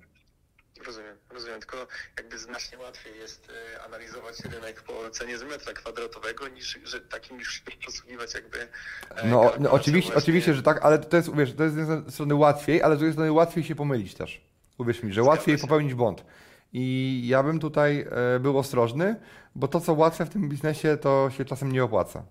Rozumiem. 1.36 1.60
Tylko 1.60 1.88
jakby 2.18 2.38
znacznie 2.40 2.78
łatwiej 2.78 3.18
jest 3.18 3.48
e, 3.76 3.84
analizować 3.84 4.40
rynek 4.40 4.82
po 4.82 5.10
cenie 5.10 5.38
z 5.38 5.44
metra 5.44 5.74
kwadratowego, 5.74 6.48
niż 6.48 6.80
że 6.84 7.02
takim 7.02 7.40
już 7.40 7.64
posługiwać 7.86 8.34
jakby. 8.34 8.62
e, 8.62 9.28
No, 9.28 9.54
no 9.60 9.72
oczywiście, 9.72 10.12
właśnie. 10.12 10.24
oczywiście, 10.24 10.54
że 10.54 10.64
tak, 10.64 10.86
ale 10.86 11.00
to 11.00 11.18
jest, 11.18 11.36
wiesz, 11.36 11.54
to 11.54 11.64
jest 11.64 11.76
z 11.76 11.78
jednej 11.78 12.12
strony 12.12 12.36
łatwiej, 12.36 12.82
ale 12.84 12.96
z 12.96 13.00
drugiej 13.00 13.14
strony 13.14 13.32
łatwiej 13.32 13.64
się 13.64 13.76
pomylić 13.76 14.14
też. 14.16 14.42
Uwierz 14.78 15.04
mi, 15.04 15.14
że 15.14 15.24
łatwiej 15.24 15.58
popełnić 15.58 15.94
błąd. 15.94 16.26
I 16.74 17.22
ja 17.28 17.44
bym 17.44 17.60
tutaj 17.60 18.08
e, 18.36 18.40
był 18.40 18.58
ostrożny, 18.60 19.16
bo 19.56 19.68
to, 19.68 19.80
co 19.82 19.94
łatwe 19.94 20.26
w 20.26 20.30
tym 20.30 20.50
biznesie, 20.50 20.98
to 20.98 21.30
się 21.38 21.46
czasem 21.46 21.72
nie 21.72 21.84
opłaca. 21.84 22.24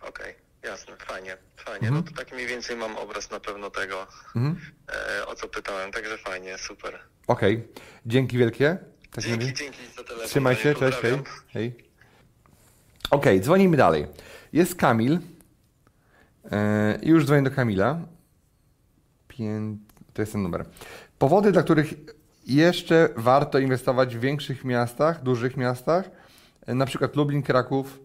Okej, 0.00 0.34
jasne, 0.62 0.96
fajnie, 0.96 1.36
fajnie. 1.56 1.88
Mhm. 1.88 1.94
No 1.94 2.02
to 2.10 2.16
tak 2.16 2.32
mniej 2.32 2.46
więcej 2.46 2.76
mam 2.76 2.96
obraz 2.96 3.30
na 3.30 3.40
pewno 3.40 3.70
tego, 3.70 4.06
Mhm. 4.36 4.56
o 5.26 5.34
co 5.34 5.48
pytałem, 5.48 5.92
także 5.92 6.18
fajnie, 6.18 6.58
super. 6.58 6.98
Okej, 7.26 7.68
dzięki 8.06 8.38
wielkie. 8.38 8.78
W 9.10 9.14
takim 9.14 9.40
Dzięki, 9.40 9.54
dzięki 9.54 9.78
za 9.96 10.04
telefon. 10.04 10.28
Trzymaj 10.28 10.56
się, 10.56 10.74
cześć, 10.74 10.98
hej. 10.98 11.18
hej. 11.52 11.74
Okej, 13.10 13.40
dzwonimy 13.40 13.76
dalej. 13.76 14.06
Jest 14.52 14.74
Kamil. 14.74 15.18
I 17.02 17.08
już 17.08 17.24
dzwonię 17.24 17.42
do 17.42 17.50
Kamila. 17.50 18.00
Pię... 19.28 19.60
To 20.14 20.22
jest 20.22 20.32
ten 20.32 20.42
numer. 20.42 20.64
Powody, 21.18 21.52
dla 21.52 21.62
których 21.62 21.94
jeszcze 22.46 23.08
warto 23.16 23.58
inwestować 23.58 24.16
w 24.16 24.20
większych 24.20 24.64
miastach, 24.64 25.22
dużych 25.22 25.56
miastach, 25.56 26.10
e, 26.66 26.74
na 26.74 26.86
przykład 26.86 27.16
Lublin, 27.16 27.42
Kraków. 27.42 28.00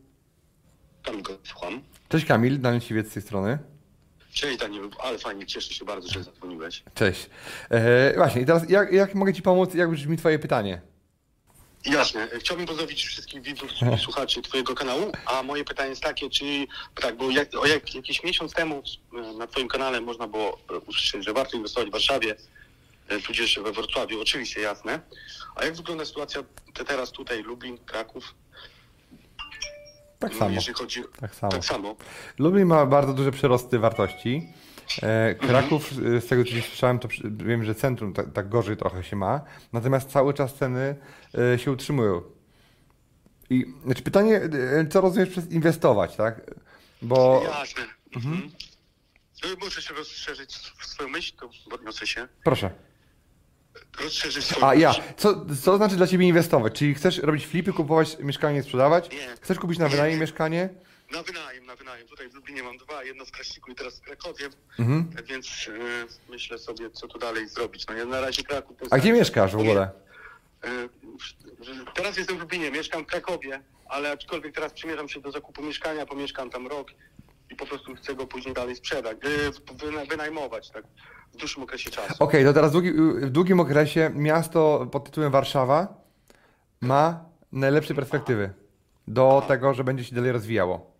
Tam 1.03 1.21
go 1.21 1.37
słucham. 1.43 1.81
Cześć 2.09 2.25
Kamil, 2.25 2.61
Daniel 2.61 2.81
Siwiec 2.81 3.09
z 3.09 3.13
tej 3.13 3.21
strony. 3.21 3.57
Cześć 4.37 4.57
Daniel, 4.57 4.89
ale 4.99 5.17
fajnie, 5.17 5.45
cieszę 5.45 5.73
się 5.73 5.85
bardzo, 5.85 6.13
że 6.13 6.23
zadzwoniłeś. 6.23 6.83
Cześć. 6.95 7.29
E, 7.69 8.13
właśnie, 8.15 8.41
i 8.41 8.45
teraz 8.45 8.69
jak, 8.69 8.91
jak 8.91 9.15
mogę 9.15 9.33
Ci 9.33 9.41
pomóc, 9.41 9.73
jak 9.73 9.91
brzmi 9.91 10.17
Twoje 10.17 10.39
pytanie? 10.39 10.81
Jasne, 11.85 12.27
chciałbym 12.39 12.65
pozdrowić 12.65 13.05
wszystkich 13.05 13.41
widzów 13.41 13.69
i 13.71 13.99
słuchaczy 14.05 14.41
Twojego 14.41 14.75
kanału, 14.75 15.11
a 15.25 15.43
moje 15.43 15.63
pytanie 15.63 15.89
jest 15.89 16.01
takie, 16.01 16.29
czy 16.29 16.45
tak, 17.01 17.17
bo 17.17 17.31
jak, 17.31 17.55
o 17.55 17.65
jak, 17.65 17.95
jakiś 17.95 18.23
miesiąc 18.23 18.53
temu 18.53 18.83
e, 19.13 19.33
na 19.33 19.47
Twoim 19.47 19.67
kanale 19.67 20.01
można 20.01 20.27
było 20.27 20.57
e, 20.69 20.77
usłyszeć, 20.77 21.25
że 21.25 21.33
warto 21.33 21.57
inwestować 21.57 21.89
w 21.89 21.91
Warszawie, 21.91 22.35
e, 23.07 23.19
tudzież 23.19 23.59
we 23.63 23.71
Wrocławiu, 23.71 24.21
oczywiście, 24.21 24.61
jasne. 24.61 24.99
A 25.55 25.65
jak 25.65 25.75
wygląda 25.75 26.05
sytuacja 26.05 26.43
te 26.73 26.85
teraz 26.85 27.11
tutaj, 27.11 27.43
Lublin, 27.43 27.77
Kraków, 27.77 28.33
Tak 30.19 30.31
no, 30.31 30.39
samo. 30.39 30.51
jeżeli 30.51 30.73
chodzi... 30.73 31.03
Tak 31.19 31.35
samo. 31.35 31.51
Tak 31.51 31.65
samo. 31.65 31.95
Lublin 32.37 32.65
ma 32.65 32.85
bardzo 32.85 33.13
duże 33.13 33.31
przyrosty 33.31 33.79
wartości. 33.79 34.53
E, 35.01 35.35
Kraków, 35.35 35.91
e, 35.91 36.21
z 36.21 36.27
tego 36.27 36.43
co 36.43 36.49
słyszałem, 36.49 36.99
to 36.99 37.07
wiem, 37.23 37.63
że 37.63 37.75
centrum 37.75 38.13
tak, 38.13 38.33
tak 38.33 38.49
gorzej 38.49 38.77
trochę 38.77 39.03
się 39.03 39.15
ma, 39.15 39.41
natomiast 39.73 40.09
cały 40.09 40.33
czas 40.33 40.55
ceny 40.55 40.95
e, 41.53 41.59
się 41.59 41.71
utrzymują. 41.71 42.21
I 43.49 43.65
znaczy 43.85 44.01
pytanie, 44.01 44.41
co 44.89 45.01
rozumiesz 45.01 45.29
przez 45.29 45.51
inwestować, 45.51 46.15
tak? 46.15 46.41
Bo 47.01 47.41
Jasne. 47.43 47.81
Mhm. 48.15 48.51
Muszę 49.61 49.81
się 49.81 49.93
rozszerzyć 49.93 50.53
swoją 50.81 51.09
myśl, 51.09 51.33
to 51.39 51.49
odniosę 51.75 52.07
się. 52.07 52.27
proszę. 52.43 52.71
Rozszerzyć 54.03 54.45
swoją 54.45 54.67
A 54.67 54.75
ja, 54.75 54.95
co, 55.17 55.45
co 55.63 55.77
znaczy 55.77 55.95
dla 55.95 56.07
Ciebie 56.07 56.27
inwestować? 56.27 56.73
Czyli 56.73 56.93
chcesz 56.95 57.17
robić 57.17 57.45
flipy, 57.47 57.73
kupować 57.73 58.17
mieszkanie 58.19 58.59
i 58.59 58.63
sprzedawać? 58.63 59.11
Nie. 59.11 59.35
Chcesz 59.41 59.59
kupić 59.59 59.79
na 59.79 59.89
wynajem 59.89 60.19
mieszkanie? 60.19 60.69
Na 61.11 61.23
wynajem, 61.23 61.65
na 61.65 61.75
wynajem. 61.75 62.07
Tutaj 62.07 62.29
w 62.29 62.33
Lublinie 62.33 62.63
mam 62.63 62.77
dwa, 62.77 63.03
jedno 63.03 63.25
w 63.25 63.31
Kraściku 63.31 63.71
i 63.71 63.75
teraz 63.75 63.97
w 63.99 64.01
Krakowie, 64.01 64.49
Mhm. 64.79 65.05
więc 65.25 65.67
y, 65.67 65.71
myślę 66.29 66.57
sobie, 66.57 66.89
co 66.89 67.07
tu 67.07 67.19
dalej 67.19 67.49
zrobić. 67.49 67.87
No 67.87 67.93
nie, 67.93 68.05
na 68.05 68.21
razie 68.21 68.43
Kraków... 68.43 68.77
A 68.91 68.97
gdzie 68.97 69.13
mieszkasz 69.13 69.51
w 69.51 69.59
ogóle? 69.59 69.89
Y, 70.65 70.89
teraz 71.95 72.17
jestem 72.17 72.37
w 72.37 72.39
Lublinie, 72.39 72.71
mieszkam 72.71 73.03
w 73.03 73.07
Krakowie, 73.07 73.61
ale 73.89 74.11
aczkolwiek 74.11 74.55
teraz 74.55 74.73
przymierzam 74.73 75.09
się 75.09 75.21
do 75.21 75.31
zakupu 75.31 75.63
mieszkania, 75.63 76.05
pomieszkam 76.05 76.49
tam 76.49 76.67
rok 76.67 76.87
i 77.51 77.55
po 77.55 77.65
prostu 77.65 77.95
chcę 77.95 78.15
go 78.15 78.27
później 78.27 78.53
dalej 78.53 78.75
sprzedać, 78.75 79.17
wyna, 79.85 80.05
wynajmować, 80.05 80.69
tak, 80.69 80.83
w 81.33 81.37
dłuższym 81.37 81.63
okresie 81.63 81.89
czasu. 81.89 82.15
Okej, 82.19 82.45
to 82.45 82.53
teraz 82.53 82.69
w, 82.69 82.73
długi, 82.73 82.93
w 83.21 83.29
długim 83.29 83.59
okresie 83.59 84.11
miasto 84.15 84.87
pod 84.91 85.05
tytułem 85.05 85.31
Warszawa 85.31 86.01
ma 86.81 87.25
najlepsze 87.51 87.93
perspektywy 87.93 88.53
do 89.07 89.43
tego, 89.47 89.73
że 89.73 89.83
będzie 89.83 90.03
się 90.03 90.15
dalej 90.15 90.31
rozwijało. 90.31 90.91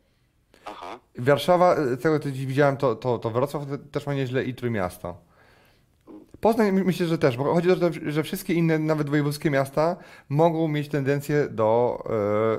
Aha, 0.65 0.99
Warszawa, 1.17 1.75
z 1.75 2.01
tego 2.01 2.19
co 2.19 2.31
dziś 2.31 2.45
widziałem, 2.45 2.77
to, 2.77 2.95
to, 2.95 3.17
to 3.19 3.29
Wrocław 3.29 3.63
też 3.91 4.05
ma 4.05 4.13
nieźle 4.13 4.43
i 4.43 4.55
Trójmiasto. 4.55 5.26
Poznań 6.41 6.71
my- 6.71 6.83
myślę, 6.83 7.05
że 7.05 7.17
też, 7.17 7.37
bo 7.37 7.53
chodzi 7.53 7.71
o 7.71 7.75
to, 7.75 7.89
że 8.05 8.23
wszystkie 8.23 8.53
inne, 8.53 8.79
nawet 8.79 9.09
wojewódzkie 9.09 9.51
miasta 9.51 9.95
mogą 10.29 10.67
mieć 10.67 10.87
tendencję 10.89 11.47
do, 11.49 12.03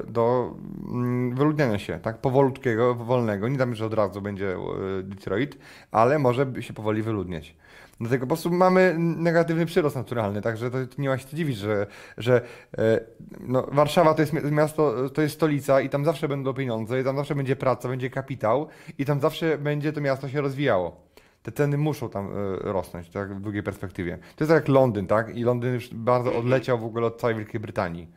e, 0.07 0.11
do 0.13 0.55
mm, 0.89 1.35
wyludniania 1.35 1.79
się, 1.79 1.99
tak, 2.03 2.19
powolutkiego, 2.19 2.95
wolnego. 2.95 3.49
Nie 3.49 3.59
dam, 3.59 3.75
że 3.75 3.87
od 3.87 3.95
razu 3.95 4.21
będzie 4.23 4.55
e, 4.55 4.59
Detroit, 5.03 5.59
ale 5.91 6.19
może 6.19 6.47
się 6.61 6.73
powoli 6.73 7.03
wyludniać. 7.03 7.57
Dlatego 8.01 8.27
po 8.27 8.29
prostu 8.29 8.51
mamy 8.51 8.95
negatywny 8.99 9.67
przyrost 9.67 9.97
naturalny, 9.97 10.43
także 10.43 10.71
to 10.71 10.79
nie 10.99 11.09
ma 11.09 11.19
się 11.19 11.37
dziwić, 11.37 11.57
że, 11.57 11.87
że 12.19 12.41
e, 12.79 13.01
no, 13.41 13.67
Warszawa 13.73 14.15
to 14.15 14.23
jest 14.23 14.33
mi- 14.33 14.53
miasto, 14.53 15.11
to 15.11 15.23
jest 15.23 15.35
stolica 15.35 15.81
i 15.81 15.89
tam 15.89 16.05
zawsze 16.05 16.29
będą 16.29 16.55
pieniądze, 16.55 17.01
i 17.01 17.05
tam 17.05 17.17
zawsze 17.17 17.35
będzie 17.35 17.57
praca, 17.57 17.89
będzie 17.89 18.11
kapitał 18.11 18.69
i 18.99 19.05
tam 19.05 19.21
zawsze 19.21 19.59
będzie 19.59 19.93
to 19.93 20.01
miasto 20.01 20.29
się 20.29 20.41
rozwijało. 20.41 21.08
Te 21.49 21.53
ceny 21.53 21.79
muszą 21.79 22.09
tam 22.09 22.27
e, 22.27 22.33
rosnąć, 22.73 23.09
tak, 23.11 23.35
w 23.35 23.41
długiej 23.41 23.63
perspektywie. 23.63 24.19
To 24.37 24.45
jest 24.45 24.51
tak 24.51 24.63
jak 24.63 24.69
Londyn, 24.69 25.07
tak? 25.07 25.37
I 25.37 25.43
Londyn 25.43 25.75
już 25.75 25.95
bardzo 25.95 26.37
odleciał 26.37 26.79
w 26.79 26.85
ogóle 26.85 27.07
od 27.07 27.21
całej 27.21 27.37
Wielkiej 27.37 27.61
Brytanii. 27.61 28.09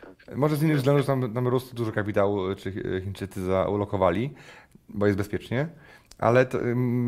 tak, 0.00 0.26
tak. 0.26 0.36
Może 0.36 0.56
z 0.56 0.62
innych 0.62 0.76
względów, 0.76 1.00
że 1.02 1.06
tam, 1.06 1.34
tam 1.34 1.48
rostu 1.48 1.76
dużo 1.76 1.92
kapitału 1.92 2.50
e, 2.50 2.56
czy 2.56 2.68
e, 2.96 3.00
Chińczycy 3.00 3.44
zaulokowali, 3.44 4.34
bo 4.88 5.06
jest 5.06 5.18
bezpiecznie. 5.18 5.68
Ale, 6.18 6.46
to, 6.46 6.58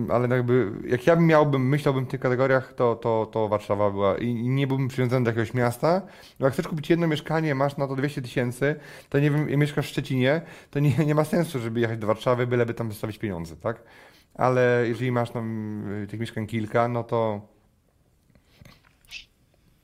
ale 0.09 0.28
jakby, 0.28 0.73
jak 0.88 1.06
ja 1.06 1.16
bym 1.16 1.26
miałbym, 1.26 1.68
myślałbym 1.68 2.04
w 2.04 2.09
tych 2.09 2.21
kategoriach, 2.21 2.73
to, 2.73 2.95
to, 2.95 3.28
to 3.33 3.49
Warszawa 3.49 3.90
była 3.90 4.18
i, 4.18 4.35
nie 4.35 4.66
byłbym 4.66 4.88
przywiązany 4.88 5.25
do 5.25 5.30
jakiegoś 5.30 5.54
miasta. 5.54 6.02
No 6.40 6.47
jak 6.47 6.52
chcesz 6.52 6.68
kupić 6.68 6.90
jedno 6.90 7.06
mieszkanie, 7.06 7.54
masz 7.54 7.76
na 7.76 7.88
to 7.88 7.97
200 7.97 8.23
tysięcy, 8.23 8.76
to 9.09 9.18
nie 9.18 9.30
wiem, 9.30 9.50
i 9.50 9.56
mieszkasz 9.56 9.87
w 9.87 9.90
Szczecinie, 9.90 10.42
to 10.71 10.78
nie, 10.78 10.97
nie 11.06 11.14
ma 11.14 11.25
sensu, 11.25 11.59
żeby 11.59 11.80
jechać 11.80 11.99
do 11.99 12.06
Warszawy, 12.06 12.47
byleby 12.47 12.75
tam 12.75 12.92
zostawić 12.92 13.18
pieniądze, 13.18 13.56
tak? 13.56 13.83
Ale 14.38 14.85
jeżeli 14.88 15.12
masz 15.12 15.31
tam 15.31 15.85
y, 16.02 16.07
tych 16.07 16.21
mieszkań 16.21 16.47
kilka, 16.47 16.88
no 16.88 17.05
to 17.05 17.49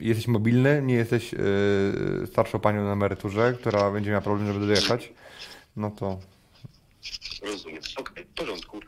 jesteś 0.01 0.29
mobilny, 0.29 0.83
nie 0.83 0.95
jesteś 0.95 1.33
yy, 1.33 2.27
starszą 2.27 2.61
panią 2.61 2.85
na 2.85 2.93
emeryturze, 2.93 3.57
która 3.61 3.91
będzie 3.91 4.11
miała 4.11 4.23
problem, 4.23 4.53
żeby 4.53 4.67
dojechać, 4.67 5.13
no 5.77 5.91
to 5.91 6.19
Rozumiem. 7.43 7.83
Okej, 7.97 8.25
w 8.25 8.35
porządku. 8.35 8.81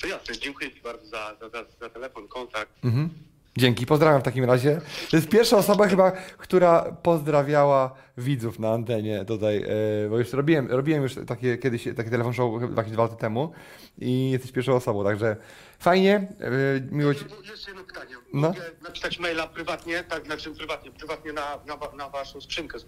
To 0.00 0.06
jasne, 0.06 0.38
dziękuję 0.38 0.70
Ci 0.72 0.80
bardzo 0.80 1.06
za, 1.06 1.36
za, 1.40 1.48
za, 1.48 1.64
za 1.80 1.88
telefon, 1.90 2.28
kontakt. 2.28 2.84
mhm. 2.84 3.10
Dzięki, 3.56 3.86
pozdrawiam 3.86 4.20
w 4.20 4.24
takim 4.24 4.44
razie. 4.44 4.80
To 5.10 5.16
jest 5.16 5.28
pierwsza 5.28 5.56
osoba 5.56 5.88
chyba, 5.88 6.10
która 6.12 6.92
pozdrawiała 7.02 7.94
widzów 8.18 8.58
na 8.58 8.70
antenie 8.72 9.24
tutaj, 9.24 9.62
e, 10.06 10.08
bo 10.10 10.18
już 10.18 10.32
robiłem, 10.32 10.70
robiłem 10.70 11.02
już 11.02 11.14
takie 11.26 11.58
kiedyś, 11.58 11.84
taki 11.96 12.10
telefon 12.10 12.32
show 12.32 12.60
chyba 12.60 12.82
jakieś 12.82 12.92
dwa 12.92 13.02
lata 13.02 13.16
temu 13.16 13.52
i 13.98 14.30
jesteś 14.30 14.52
pierwszą 14.52 14.74
osobą, 14.74 15.04
także 15.04 15.36
fajnie, 15.78 16.14
e, 16.40 16.50
miło 16.90 17.14
ci... 17.14 17.24
Jeszcze 17.50 17.70
jedno 17.70 17.84
pytanie. 17.84 18.14
No. 18.34 18.48
Mogę 18.48 18.60
napisać 18.82 19.18
maila 19.18 19.46
prywatnie, 19.46 20.04
tak, 20.04 20.24
znaczy 20.26 20.50
prywatnie, 20.50 20.90
prywatnie 20.90 21.32
na, 21.32 21.58
na, 21.66 21.96
na 21.96 22.08
waszą 22.08 22.40
skrzynkę. 22.40 22.78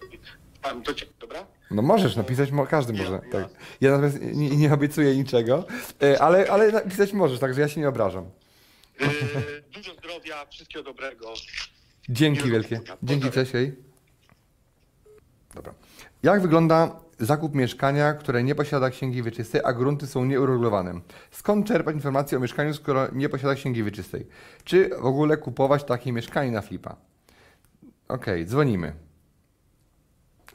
Tam 0.62 0.82
do 0.82 0.94
ciebie, 0.94 1.12
dobra? 1.20 1.46
No 1.70 1.82
możesz 1.82 2.16
napisać, 2.16 2.50
każdy 2.70 2.92
może, 2.92 3.12
Ja- 3.12 3.32
tak. 3.32 3.48
Ja 3.80 3.90
natomiast 3.90 4.18
nie, 4.22 4.50
nie 4.56 4.74
obiecuję 4.74 5.16
niczego, 5.16 5.64
e, 6.02 6.22
ale, 6.22 6.50
ale 6.50 6.72
napisać 6.72 7.12
możesz, 7.12 7.38
także 7.38 7.60
ja 7.60 7.68
się 7.68 7.80
nie 7.80 7.88
obrażam. 7.88 8.24
Yy, 9.00 9.62
dużo 9.72 9.94
zdrowia, 9.94 10.46
wszystkiego 10.46 10.82
dobrego. 10.82 11.34
Dzięki 12.08 12.50
wielkie. 12.50 12.80
Dzięki, 13.02 13.28
hej. 13.52 13.76
Dobra. 15.54 15.74
Jak 16.22 16.42
wygląda 16.42 17.00
zakup 17.18 17.54
mieszkania, 17.54 18.14
które 18.14 18.42
nie 18.42 18.54
posiada 18.54 18.90
księgi 18.90 19.22
wieczystej, 19.22 19.60
a 19.64 19.72
grunty 19.72 20.06
są 20.06 20.24
nieuregulowane? 20.24 21.00
Skąd 21.30 21.66
czerpać 21.66 21.94
informacje 21.94 22.38
o 22.38 22.40
mieszkaniu, 22.40 22.74
skoro 22.74 23.08
nie 23.12 23.28
posiada 23.28 23.54
księgi 23.54 23.84
wieczystej? 23.84 24.26
Czy 24.64 24.88
w 24.88 25.06
ogóle 25.06 25.36
kupować 25.36 25.84
takie 25.84 26.12
mieszkanie 26.12 26.50
na 26.50 26.62
flipa? 26.62 26.96
Okej, 28.08 28.46
dzwonimy. 28.46 28.92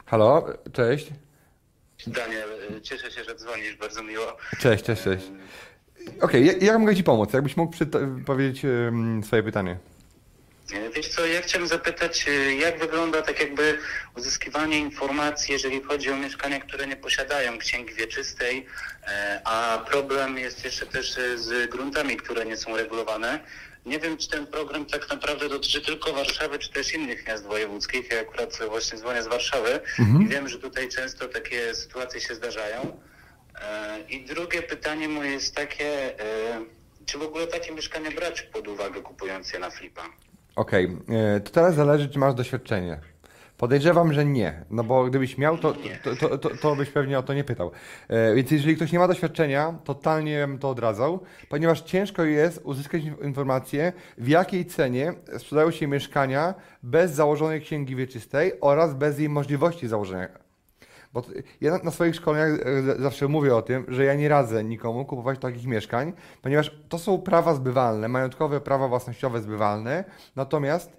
Halo, 0.06 0.48
cześć. 0.72 1.10
Daniel, 2.06 2.48
y, 2.76 2.80
cieszę 2.80 3.10
się, 3.10 3.24
że 3.24 3.34
dzwonisz, 3.34 3.76
bardzo 3.76 4.02
miło. 4.02 4.36
Cześć, 4.58 4.84
cześć, 4.84 5.02
cześć. 5.02 5.30
Okej, 6.20 6.46
jak, 6.46 6.62
jak 6.62 6.78
mogę 6.78 6.96
Ci 6.96 7.04
pomóc? 7.04 7.32
Jakbyś 7.32 7.56
mógł 7.56 7.76
powiedzieć 8.26 8.62
swoje 9.22 9.42
pytanie? 9.42 9.76
E, 10.72 10.90
Wiesz 10.90 11.08
co, 11.08 11.26
ja 11.26 11.42
chciałem 11.42 11.68
zapytać, 11.68 12.24
y, 12.28 12.54
jak 12.54 12.78
wygląda 12.78 13.22
tak 13.22 13.40
jakby 13.40 13.78
uzyskiwanie 14.16 14.78
informacji, 14.78 15.52
jeżeli 15.52 15.82
chodzi 15.82 16.10
o 16.10 16.16
mieszkania, 16.16 16.60
które 16.60 16.86
nie 16.86 16.96
posiadają 16.96 17.58
księgi 17.58 17.94
wieczystej, 17.94 18.66
e, 19.06 19.40
a 19.44 19.84
problem 19.90 20.38
jest 20.38 20.64
jeszcze 20.64 20.86
też 20.86 21.18
y, 21.18 21.38
z 21.38 21.70
gruntami, 21.70 22.16
które 22.16 22.44
nie 22.46 22.56
są 22.56 22.76
regulowane. 22.76 23.40
Nie 23.86 23.98
wiem, 23.98 24.16
czy 24.16 24.28
ten 24.28 24.46
program 24.46 24.86
tak 24.86 25.08
naprawdę 25.10 25.48
dotyczy 25.48 25.80
tylko 25.80 26.12
Warszawy, 26.12 26.58
czy 26.58 26.72
też 26.72 26.94
innych 26.94 27.26
miast 27.26 27.44
wojewódzkich. 27.44 28.10
Ja 28.10 28.20
akurat 28.20 28.58
właśnie 28.68 28.98
dzwonię 28.98 29.22
z 29.22 29.26
Warszawy 29.26 29.80
i 30.20 30.28
wiem, 30.28 30.48
że 30.48 30.58
tutaj 30.58 30.88
często 30.88 31.28
takie 31.28 31.74
sytuacje 31.74 32.20
się 32.20 32.34
zdarzają. 32.34 33.00
I 34.10 34.24
drugie 34.24 34.62
pytanie 34.62 35.08
moje 35.08 35.30
jest 35.30 35.54
takie, 35.54 36.20
e, 36.20 36.60
czy 37.06 37.18
w 37.18 37.22
ogóle 37.22 37.46
takie 37.46 37.72
mieszkania 37.74 38.10
brać 38.10 38.42
pod 38.42 38.68
uwagę 38.68 39.00
kupując 39.02 39.52
je 39.52 39.58
na 39.58 39.70
flipa? 39.70 40.02
Okej, 40.56 40.96
e, 41.36 41.40
to 41.40 41.50
teraz 41.50 41.74
zależy, 41.74 42.08
czy 42.08 42.18
masz 42.18 42.34
doświadczenie. 42.34 43.00
Podejrzewam, 43.56 44.12
że 44.12 44.24
nie, 44.24 44.64
no 44.70 44.84
bo 44.84 45.04
gdybyś 45.04 45.38
miał, 45.38 45.58
to, 45.58 45.74
to, 46.20 46.38
to, 46.38 46.50
to, 46.56 46.76
byś 46.76 46.90
pewnie 46.90 47.18
o 47.18 47.22
to 47.22 47.34
nie 47.34 47.44
pytał. 47.44 47.70
E, 48.08 48.34
Więc 48.34 48.50
jeżeli 48.50 48.76
ktoś 48.76 48.92
nie 48.92 48.98
ma 48.98 49.08
doświadczenia, 49.08 49.74
totalnie 49.84 50.38
bym 50.46 50.58
to 50.58 50.70
odradzał, 50.70 51.20
ponieważ 51.48 51.80
ciężko 51.80 52.24
jest 52.24 52.60
uzyskać 52.64 53.02
inf- 53.02 53.24
informację, 53.24 53.92
w 54.18 54.28
jakiej 54.28 54.66
cenie 54.66 55.14
sprzedają 55.38 55.70
się 55.70 55.86
mieszkania 55.86 56.54
bez 56.82 57.10
założonej 57.10 57.60
księgi 57.60 57.96
wieczystej 57.96 58.52
oraz 58.60 58.94
bez 58.94 59.18
jej 59.18 59.28
możliwości 59.28 59.88
założenia. 59.88 60.28
Bo 61.12 61.22
ja 61.60 61.78
na, 61.84 61.90
swoich 61.90 62.14
szkoleniach 62.16 62.60
e, 62.66 62.82
z- 62.82 63.00
zawsze 63.00 63.28
mówię 63.28 63.56
o 63.56 63.62
tym, 63.62 63.84
że 63.88 64.04
ja 64.04 64.14
nie 64.14 64.28
radzę 64.28 64.64
nikomu 64.64 65.04
kupować 65.04 65.38
takich 65.38 65.66
mieszkań, 65.66 66.12
ponieważ 66.42 66.76
to 66.88 66.98
są 66.98 67.18
prawa 67.18 67.54
zbywalne, 67.54 68.08
majątkowe 68.08 68.60
prawa 68.60 68.88
własnościowe 68.88 69.40
zbywalne, 69.42 70.04
natomiast 70.36 70.92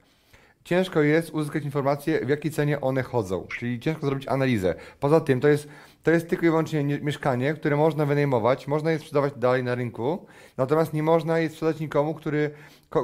ciężko 0.63 1.01
jest 1.01 1.29
uzyskać 1.29 1.63
informację, 1.63 2.25
w 2.25 2.29
jakiej 2.29 2.51
cenie 2.51 2.81
one 2.81 3.03
chodzą, 3.03 3.47
czyli 3.47 3.79
ciężko 3.79 4.05
zrobić 4.05 4.27
analizę. 4.27 4.75
Poza 4.99 5.19
tym 5.21 5.39
to 5.39 5.47
jest, 5.47 5.67
to 6.03 6.11
jest 6.11 6.29
tylko 6.29 6.45
i 6.45 6.49
wyłącznie 6.49 6.83
nie- 6.83 6.99
mieszkanie, 6.99 7.53
które 7.53 7.75
można 7.75 8.05
wynajmować, 8.05 8.67
można 8.67 8.91
je 8.91 8.99
sprzedawać 8.99 9.33
dalej 9.37 9.63
na 9.63 9.75
rynku, 9.75 10.25
natomiast 10.57 10.93
nie 10.93 11.03
można 11.03 11.39
je 11.39 11.49
sprzedać 11.49 11.79
nikomu, 11.79 12.13
który, 12.13 12.51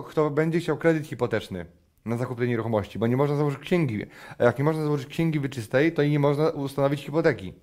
kto 0.07 0.29
będzie 0.29 0.59
chciał 0.59 0.77
kredyt 0.77 1.07
hipoteczny 1.07 1.65
na 2.09 2.17
zakup 2.17 2.39
tej 2.39 2.47
nieruchomości, 2.49 2.99
bo 2.99 3.07
nie 3.07 3.17
można 3.17 3.35
założyć 3.35 3.59
księgi. 3.59 4.05
A 4.37 4.43
jak 4.43 4.57
nie 4.57 4.63
można 4.63 4.83
założyć 4.83 5.07
księgi 5.07 5.39
wyczystej, 5.39 5.91
to 5.91 6.03
nie 6.03 6.19
można 6.19 6.49
ustanowić 6.49 7.01
hipoteki. 7.01 7.53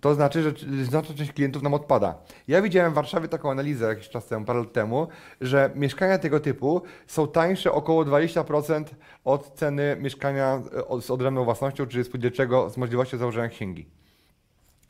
To 0.00 0.14
znaczy, 0.14 0.42
że 0.42 0.52
znaczna 0.84 1.14
część 1.14 1.32
klientów 1.32 1.62
nam 1.62 1.74
odpada. 1.74 2.14
Ja 2.48 2.62
widziałem 2.62 2.92
w 2.92 2.94
Warszawie 2.94 3.28
taką 3.28 3.50
analizę 3.50 3.86
jakiś 3.86 4.08
czas 4.08 4.26
temu, 4.26 4.44
parę 4.44 4.58
lat 4.58 4.72
temu, 4.72 5.08
że 5.40 5.70
mieszkania 5.74 6.18
tego 6.18 6.40
typu 6.40 6.82
są 7.06 7.28
tańsze 7.28 7.72
około 7.72 8.04
20% 8.04 8.84
od 9.24 9.54
ceny 9.54 9.96
mieszkania 10.00 10.62
e, 10.96 11.00
z 11.00 11.10
odrębną 11.10 11.44
własnością, 11.44 11.86
czy 11.86 12.04
spółdzielczego 12.04 12.70
z 12.70 12.76
możliwością 12.76 13.18
założenia 13.18 13.48
księgi. 13.48 13.86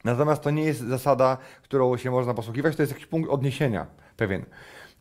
Natomiast 0.05 0.43
to 0.43 0.51
nie 0.51 0.65
jest 0.65 0.81
zasada, 0.81 1.39
którą 1.63 1.97
się 1.97 2.11
można 2.11 2.35
posługiwać, 2.35 2.77
to 2.77 2.83
jest 2.83 2.93
jakiś 2.93 3.07
punkt 3.07 3.31
odniesienia 3.31 3.87
pewien. 4.17 4.45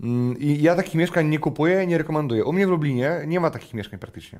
Mm, 0.02 0.40
I 0.40 0.62
ja 0.62 0.76
takich 0.76 0.96
mieszkań 0.96 1.28
nie 1.28 1.40
kupuję, 1.40 1.88
nie 1.88 1.98
rekomenduję. 1.98 2.46
U 2.46 2.54
mnie 2.54 2.68
w 2.68 2.70
Lublinie 2.70 3.22
nie 3.28 3.40
ma 3.40 3.52
takich 3.52 3.74
mieszkań 3.74 4.00
praktycznie. 4.00 4.40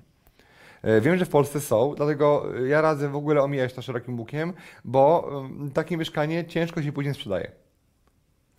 E, 0.84 1.02
Wiem, 1.02 1.18
że 1.18 1.26
w 1.26 1.30
Polsce 1.30 1.62
są, 1.62 1.94
dlatego 1.98 2.46
e, 2.60 2.68
ja 2.68 2.82
radzę 2.82 3.10
w 3.10 3.16
ogóle 3.16 3.42
omijać 3.42 3.74
to 3.74 3.82
szerokim 3.82 4.20
łukiem, 4.20 4.54
bo 4.86 5.30
mm, 5.46 5.72
takie 5.72 5.98
mieszkanie 5.98 6.46
ciężko 6.46 6.84
się 6.84 6.92
później 6.92 7.14
sprzedaje. 7.14 7.52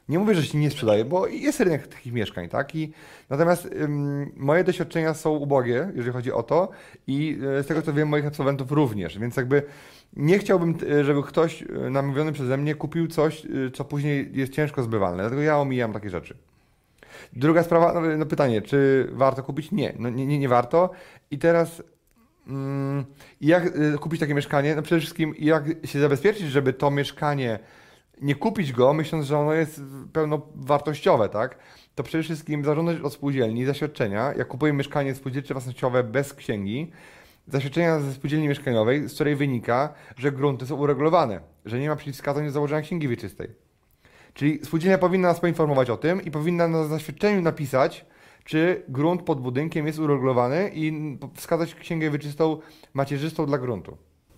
Nie 0.08 0.18
mówię, 0.18 0.34
że 0.34 0.42
się 0.42 0.58
nie 0.58 0.70
sprzedaje, 0.70 1.04
bo 1.04 1.26
jest 1.26 1.60
rynek 1.60 1.86
takich 1.86 2.12
mieszkań, 2.12 2.48
tak? 2.48 2.74
I, 2.74 2.92
natomiast 3.30 3.66
ym, 3.66 4.32
moje 4.36 4.64
doświadczenia 4.64 5.14
są 5.14 5.30
ubogie, 5.30 5.90
jeżeli 5.94 6.12
chodzi 6.12 6.32
o 6.32 6.42
to 6.42 6.68
i 7.06 7.38
e, 7.58 7.62
z 7.62 7.66
tego 7.66 7.82
co 7.82 7.92
wiem, 7.92 8.08
moich 8.08 8.26
absolwentów 8.26 8.72
również, 8.72 9.18
więc 9.18 9.36
jakby 9.36 9.62
nie 10.16 10.38
chciałbym, 10.38 10.78
żeby 11.02 11.22
ktoś 11.22 11.64
namówiony 11.90 12.32
przeze 12.32 12.56
mnie 12.56 12.74
kupił 12.74 13.08
coś, 13.08 13.46
co 13.74 13.84
później 13.84 14.30
jest 14.32 14.52
ciężko 14.52 14.82
zbywalne, 14.82 15.22
dlatego 15.22 15.42
ja 15.42 15.58
omijam 15.58 15.92
takie 15.92 16.10
rzeczy. 16.10 16.36
Druga 17.32 17.62
sprawa, 17.62 17.92
no, 17.92 18.00
no 18.16 18.26
pytanie, 18.26 18.62
czy 18.62 19.08
warto 19.12 19.42
kupić? 19.42 19.72
Nie, 19.72 19.94
no, 19.98 20.10
nie, 20.10 20.26
nie, 20.26 20.38
nie 20.38 20.48
warto. 20.48 20.90
I 21.30 21.38
teraz 21.38 21.82
mm, 22.46 23.04
jak 23.40 23.66
y, 23.66 23.98
kupić 24.00 24.20
takie 24.20 24.34
mieszkanie? 24.34 24.76
No 24.76 24.82
przede 24.82 25.00
wszystkim 25.00 25.34
jak 25.38 25.64
się 25.84 26.00
zabezpieczyć, 26.00 26.46
żeby 26.46 26.72
to 26.72 26.90
mieszkanie 26.90 27.58
nie 28.20 28.34
kupić 28.34 28.72
go, 28.72 28.92
myśląc, 28.92 29.26
że 29.26 29.38
ono 29.38 29.52
jest 29.52 29.80
pełnowartościowe, 30.12 31.28
tak? 31.28 31.58
To 31.94 32.02
przede 32.02 32.24
wszystkim 32.24 32.64
zażądać 32.64 33.00
od 33.00 33.12
spółdzielni 33.12 33.64
zaświadczenia, 33.64 34.32
jak 34.36 34.48
kupuję 34.48 34.72
mieszkanie 34.72 35.14
spółdzielcze 35.14 35.54
własnościowe 35.54 36.04
bez 36.04 36.34
księgi, 36.34 36.92
zaświadczenia 37.48 38.00
ze 38.00 38.12
spółdzielni 38.12 38.48
mieszkaniowej, 38.48 39.08
z 39.08 39.14
której 39.14 39.36
wynika, 39.36 39.94
że 40.16 40.32
grunty 40.32 40.66
są 40.66 40.76
uregulowane, 40.76 41.40
że 41.64 41.78
nie 41.78 41.88
ma 41.88 41.96
przeciwwskazań 41.96 42.44
do 42.44 42.50
założenia 42.50 42.82
księgi 42.82 43.08
wieczystej. 43.08 43.65
Czyli 44.36 44.60
spółdzielnia 44.64 44.98
powinna 44.98 45.28
nas 45.28 45.40
poinformować 45.40 45.90
o 45.90 45.96
tym 45.96 46.24
i 46.24 46.30
powinna 46.30 46.68
na 46.68 46.84
zaświadczeniu 46.84 47.42
napisać, 47.42 48.04
czy 48.44 48.82
grunt 48.88 49.22
pod 49.22 49.40
budynkiem 49.40 49.86
jest 49.86 49.98
uregulowany 49.98 50.70
i 50.74 51.16
wskazać 51.34 51.74
księgę 51.74 52.10
wieczystą 52.10 52.60
macierzystą 52.94 53.46
dla 53.46 53.58
gruntu. 53.58 53.96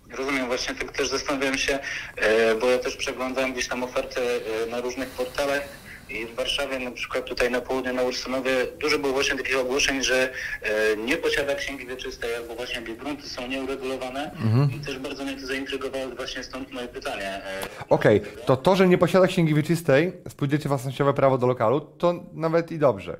Rozumiem, 0.09 0.47
właśnie 0.47 0.75
tak 0.75 0.91
też 0.91 1.09
zastanawiałem 1.09 1.57
się, 1.57 1.79
e, 2.15 2.55
bo 2.55 2.69
ja 2.69 2.79
też 2.79 2.97
przeglądałem 2.97 3.53
gdzieś 3.53 3.67
tam 3.67 3.83
oferty 3.83 4.21
e, 4.21 4.69
na 4.71 4.81
różnych 4.81 5.09
portalach 5.09 5.69
i 6.09 6.25
w 6.25 6.35
Warszawie, 6.35 6.79
na 6.79 6.91
przykład 6.91 7.25
tutaj 7.25 7.51
na 7.51 7.61
południu, 7.61 7.93
na 7.93 8.01
Ursynowie, 8.03 8.51
dużo 8.79 8.99
było 8.99 9.13
właśnie 9.13 9.37
takich 9.37 9.59
ogłoszeń, 9.59 10.03
że 10.03 10.29
e, 10.61 10.97
nie 10.97 11.17
posiada 11.17 11.55
księgi 11.55 11.85
wieczystej, 11.87 12.35
albo 12.35 12.55
właśnie 12.55 12.81
grunty 12.81 13.29
są 13.29 13.47
nieuregulowane 13.47 14.31
i 14.77 14.79
też 14.85 14.99
bardzo 14.99 15.23
mnie 15.23 15.39
to 15.41 15.47
zaintrygowało, 15.47 16.05
właśnie 16.15 16.43
stąd 16.43 16.71
moje 16.71 16.87
pytanie. 16.87 17.25
e, 17.25 17.41
Okej, 17.89 18.21
to 18.45 18.57
to, 18.57 18.75
że 18.75 18.87
nie 18.87 18.97
posiada 18.97 19.27
księgi 19.27 19.53
wieczystej, 19.53 20.13
spółdzielcze 20.29 20.69
własnościowe 20.69 21.13
prawo 21.13 21.37
do 21.37 21.47
lokalu, 21.47 21.79
to 21.81 22.13
nawet 22.33 22.71
i 22.71 22.79
dobrze? 22.79 23.17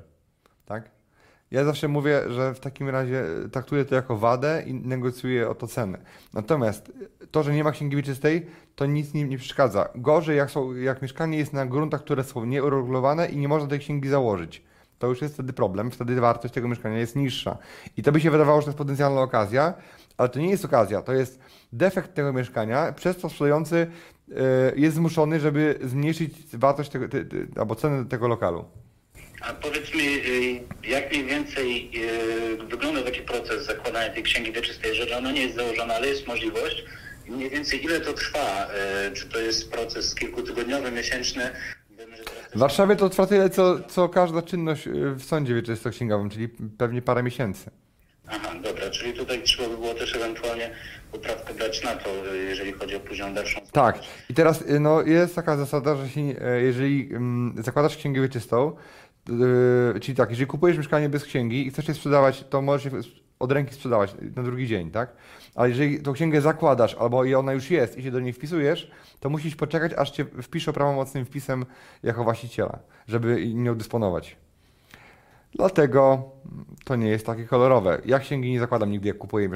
Ja 1.50 1.64
zawsze 1.64 1.88
mówię, 1.88 2.22
że 2.28 2.54
w 2.54 2.60
takim 2.60 2.88
razie 2.88 3.24
traktuję 3.52 3.84
to 3.84 3.94
jako 3.94 4.16
wadę 4.16 4.62
i 4.66 4.74
negocjuję 4.74 5.48
o 5.48 5.54
to 5.54 5.66
cenę. 5.66 5.98
Natomiast 6.34 6.92
to, 7.30 7.42
że 7.42 7.54
nie 7.54 7.64
ma 7.64 7.72
księgi 7.72 7.96
wieczystej, 7.96 8.46
to 8.74 8.86
nic 8.86 9.14
nim 9.14 9.28
nie 9.28 9.38
przeszkadza. 9.38 9.88
Gorzej, 9.94 10.36
jak, 10.36 10.50
są, 10.50 10.74
jak 10.74 11.02
mieszkanie 11.02 11.38
jest 11.38 11.52
na 11.52 11.66
gruntach, 11.66 12.00
które 12.00 12.24
są 12.24 12.44
nieuregulowane 12.44 13.28
i 13.28 13.36
nie 13.36 13.48
można 13.48 13.68
tej 13.68 13.78
księgi 13.78 14.08
założyć. 14.08 14.62
To 14.98 15.06
już 15.06 15.22
jest 15.22 15.34
wtedy 15.34 15.52
problem, 15.52 15.90
wtedy 15.90 16.20
wartość 16.20 16.54
tego 16.54 16.68
mieszkania 16.68 16.98
jest 16.98 17.16
niższa. 17.16 17.58
I 17.96 18.02
to 18.02 18.12
by 18.12 18.20
się 18.20 18.30
wydawało, 18.30 18.60
że 18.60 18.64
to 18.64 18.70
jest 18.70 18.78
potencjalna 18.78 19.20
okazja, 19.20 19.74
ale 20.16 20.28
to 20.28 20.38
nie 20.38 20.50
jest 20.50 20.64
okazja, 20.64 21.02
to 21.02 21.12
jest 21.12 21.40
defekt 21.72 22.14
tego 22.14 22.32
mieszkania, 22.32 22.92
przez 22.92 23.16
co 23.16 23.28
sprzedający 23.28 23.86
e, 24.30 24.36
jest 24.76 24.96
zmuszony, 24.96 25.40
żeby 25.40 25.78
zmniejszyć 25.84 26.56
wartość 26.56 26.90
tego, 26.90 27.08
te, 27.08 27.24
te, 27.24 27.36
albo 27.60 27.74
cenę 27.74 28.04
tego 28.04 28.28
lokalu. 28.28 28.64
A 29.40 29.52
powiedz 29.54 29.94
mi, 29.94 30.06
y, 30.06 30.88
jak 30.88 31.10
mniej 31.12 31.24
więcej 31.24 31.90
y, 32.60 32.66
wygląda 32.66 33.02
taki 33.02 33.20
proces 33.20 33.66
zakładania 33.66 34.14
tej 34.14 34.22
księgi 34.22 34.52
wieczystej, 34.52 34.94
że 34.94 35.18
ona 35.18 35.32
nie 35.32 35.42
jest 35.42 35.56
założona, 35.56 35.94
ale 35.94 36.06
jest 36.08 36.26
możliwość. 36.26 36.84
Mniej 37.28 37.50
więcej 37.50 37.84
ile 37.84 38.00
to 38.00 38.12
trwa? 38.12 38.68
Y, 39.08 39.12
Czy 39.14 39.26
to 39.28 39.38
jest 39.40 39.70
proces 39.72 40.14
kilkutygodniowy, 40.14 40.90
miesięczny? 40.92 41.50
W 42.54 42.58
Warszawie 42.58 42.96
to 42.96 43.08
trwa 43.10 43.26
tyle, 43.26 43.50
co, 43.50 43.80
co 43.88 44.08
każda 44.08 44.42
czynność 44.42 44.88
w 45.14 45.24
sądzie 45.24 45.54
wieczysto-księgowym, 45.54 46.30
czyli 46.30 46.48
pewnie 46.78 47.02
parę 47.02 47.22
miesięcy. 47.22 47.70
Aha, 48.28 48.54
dobra, 48.62 48.90
czyli 48.90 49.12
tutaj 49.12 49.42
trzeba 49.42 49.68
by 49.68 49.76
było 49.76 49.94
też 49.94 50.16
ewentualnie 50.16 50.70
poprawkę 51.12 51.54
dać 51.54 51.82
na 51.84 51.94
to, 51.96 52.10
jeżeli 52.48 52.72
chodzi 52.72 52.96
o 52.96 53.00
późną 53.00 53.34
dalszą 53.34 53.60
Tak. 53.72 53.98
I 54.30 54.34
teraz 54.34 54.64
no, 54.80 55.02
jest 55.02 55.34
taka 55.34 55.56
zasada, 55.56 55.96
że 55.96 56.08
się, 56.08 56.20
jeżeli 56.62 57.08
mm, 57.12 57.54
zakładasz 57.62 57.96
księgę 57.96 58.20
wieczystą, 58.22 58.76
yy, 59.28 60.00
czyli 60.00 60.16
tak, 60.16 60.30
jeżeli 60.30 60.46
kupujesz 60.46 60.76
mieszkanie 60.76 61.08
bez 61.08 61.24
księgi 61.24 61.66
i 61.66 61.70
chcesz 61.70 61.88
je 61.88 61.94
sprzedawać, 61.94 62.44
to 62.50 62.62
możesz 62.62 62.92
je 62.92 63.00
od 63.38 63.52
ręki 63.52 63.74
sprzedawać 63.74 64.14
na 64.36 64.42
drugi 64.42 64.66
dzień, 64.66 64.90
tak? 64.90 65.12
Ale 65.54 65.68
jeżeli 65.68 66.02
tą 66.02 66.12
księgę 66.12 66.40
zakładasz, 66.40 66.94
albo 66.94 67.24
i 67.24 67.34
ona 67.34 67.52
już 67.52 67.70
jest 67.70 67.98
i 67.98 68.02
się 68.02 68.10
do 68.10 68.20
niej 68.20 68.32
wpisujesz, 68.32 68.90
to 69.20 69.30
musisz 69.30 69.56
poczekać, 69.56 69.92
aż 69.92 70.10
cię 70.10 70.24
wpiszą 70.24 70.72
prawomocnym 70.72 71.24
wpisem 71.24 71.66
jako 72.02 72.24
właściciela, 72.24 72.78
żeby 73.08 73.54
nią 73.54 73.74
dysponować. 73.74 74.36
Dlatego 75.54 76.30
to 76.84 76.96
nie 76.96 77.08
jest 77.08 77.26
takie 77.26 77.44
kolorowe. 77.44 78.00
Ja 78.04 78.18
księgi 78.18 78.50
nie 78.50 78.60
zakładam 78.60 78.90
nigdy, 78.90 79.08
jak 79.08 79.18
kupuję 79.18 79.48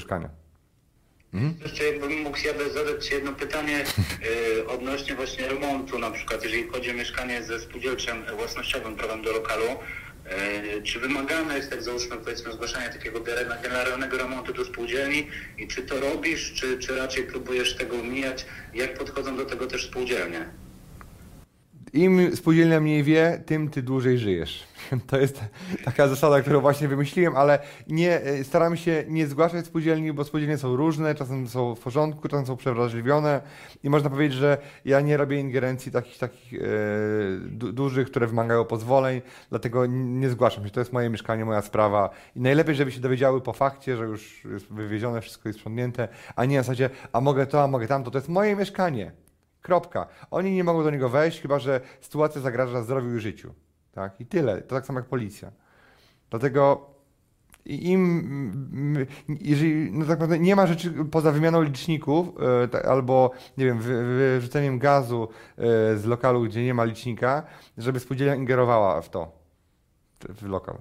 mieszkanie. 1.35 1.55
Jeszcze 1.63 1.85
jakbym 1.85 2.21
mógł 2.21 2.39
ja 2.45 2.53
zadać 2.75 3.11
jedno 3.11 3.33
pytanie 3.33 3.85
y, 4.59 4.67
odnośnie 4.67 5.15
właśnie 5.15 5.49
remontu, 5.49 5.99
na 5.99 6.11
przykład 6.11 6.45
jeżeli 6.45 6.69
chodzi 6.69 6.91
o 6.91 6.95
mieszkanie 6.95 7.43
ze 7.43 7.61
spółdzielczym 7.61 8.25
własnościowym 8.37 8.97
prawem 8.97 9.23
do 9.23 9.33
lokalu, 9.33 9.65
y, 10.79 10.83
czy 10.83 11.01
wymagane 11.01 11.57
jest 11.57 11.71
tak 11.71 11.83
załóżmy 11.83 12.17
powiedzmy 12.17 12.53
zgłaszanie 12.53 12.89
takiego 12.89 13.21
gene- 13.21 13.63
generalnego 13.63 14.19
remontu 14.19 14.53
do 14.53 14.65
spółdzielni 14.65 15.29
i 15.59 15.69
czy 15.69 15.83
to 15.83 16.01
robisz, 16.01 16.53
czy, 16.53 16.79
czy 16.79 16.97
raczej 16.97 17.25
próbujesz 17.25 17.77
tego 17.77 17.97
umijać? 17.97 18.47
Jak 18.75 18.99
podchodzą 18.99 19.37
do 19.37 19.45
tego 19.45 19.67
też 19.67 19.87
spółdzielnie? 19.87 20.64
Im 21.95 22.37
spółdzielnia 22.37 22.81
mniej 22.81 23.03
wie, 23.03 23.43
tym 23.47 23.71
ty 23.71 23.83
dłużej 23.83 24.19
żyjesz. 24.19 24.65
To 25.07 25.19
jest 25.19 25.41
taka 25.85 26.09
zasada, 26.09 26.41
którą 26.41 26.61
właśnie 26.61 26.89
wymyśliłem, 26.89 27.37
ale 27.37 27.59
nie, 27.89 28.21
e, 28.21 28.45
staramy 28.45 28.77
się 28.77 29.05
nie 29.09 29.27
zgłaszać 29.27 29.67
spółdzielni, 29.67 30.13
bo 30.13 30.25
spółdzielnie 30.25 30.59
są 30.59 30.77
różne, 30.77 31.15
czasem 31.15 31.49
są 31.49 31.75
w 31.75 31.81
porządku, 31.81 32.29
czasem 32.29 32.47
są 32.47 32.57
przewrażliwione 32.57 33.41
i 33.83 33.91
można 33.91 34.11
powiedzieć, 34.11 34.39
że 34.39 34.59
ja 34.85 35.01
nie 35.01 35.17
robię 35.17 35.41
ingerencji 35.41 35.93
takich, 35.93 36.19
takich 36.19 36.53
du, 37.41 37.73
dużych, 37.73 38.11
które 38.11 38.27
wymagają 38.27 38.65
pozwoleń, 38.65 39.23
dlatego 39.51 39.87
nie 39.87 40.31
zgłaszam 40.31 40.65
się. 40.65 40.71
To 40.71 40.81
jest 40.81 40.93
moje 40.93 41.11
mieszkanie, 41.11 41.45
moja 41.45 41.63
sprawa 41.63 42.11
i 42.37 42.41
najlepiej, 42.41 42.75
żeby 42.75 42.93
się 42.93 43.01
dowiedziały 43.01 43.41
po 43.41 43.53
fakcie, 43.53 43.97
że 43.97 44.05
już 44.05 44.45
jest 44.45 44.67
wywiezione, 44.73 45.21
wszystko 45.21 45.49
jest 45.49 45.59
sprzątnięte, 45.59 46.09
a 46.37 46.45
nie 46.45 46.57
na 46.57 46.63
zasadzie, 46.63 46.91
a 47.13 47.21
mogę 47.21 47.47
to, 47.47 47.63
a 47.63 47.67
mogę 47.67 47.87
tamto, 47.87 48.11
to 48.11 48.19
jest 48.19 48.29
moje 48.29 48.57
mieszkanie. 48.57 49.24
Kropka. 49.65 50.07
Oni 50.31 50.53
nie 50.53 50.65
mogą 50.65 50.85
do 50.85 50.91
niego 50.91 51.09
wejść, 51.09 51.41
chyba 51.41 51.59
że 51.59 51.81
sytuacja 52.01 52.41
zagraża 52.41 52.83
zdrowiu 52.83 53.17
i 53.17 53.21
życiu. 53.21 53.55
Tak? 53.93 54.21
I 54.21 54.27
tyle. 54.27 54.63
To 54.63 54.75
tak 54.75 54.87
samo 54.87 54.99
jak 54.99 55.09
policja. 55.09 55.51
Dlatego 56.31 56.91
im, 57.67 59.07
jeżeli 59.41 59.93
no 59.93 60.01
tak 60.01 60.09
naprawdę 60.09 60.39
nie 60.39 60.57
ma 60.57 60.67
rzeczy 60.67 60.93
poza 61.11 61.33
wymianą 61.33 61.63
liczników 61.63 62.27
e, 62.75 62.87
albo, 62.89 63.31
nie 63.59 63.65
wiem, 63.65 63.79
wy- 63.79 64.05
wyrzuceniem 64.05 64.79
gazu 64.79 65.29
e, 65.59 65.63
z 65.97 66.05
lokalu, 66.05 66.43
gdzie 66.45 66.65
nie 66.65 66.75
ma 66.75 66.85
licznika, 66.85 67.43
żeby 67.79 68.01
spółdzielnia 68.01 68.35
ingerowała 68.35 69.03
w 69.03 69.09
to, 69.11 69.33
w 70.29 70.47
lokal. 70.49 70.77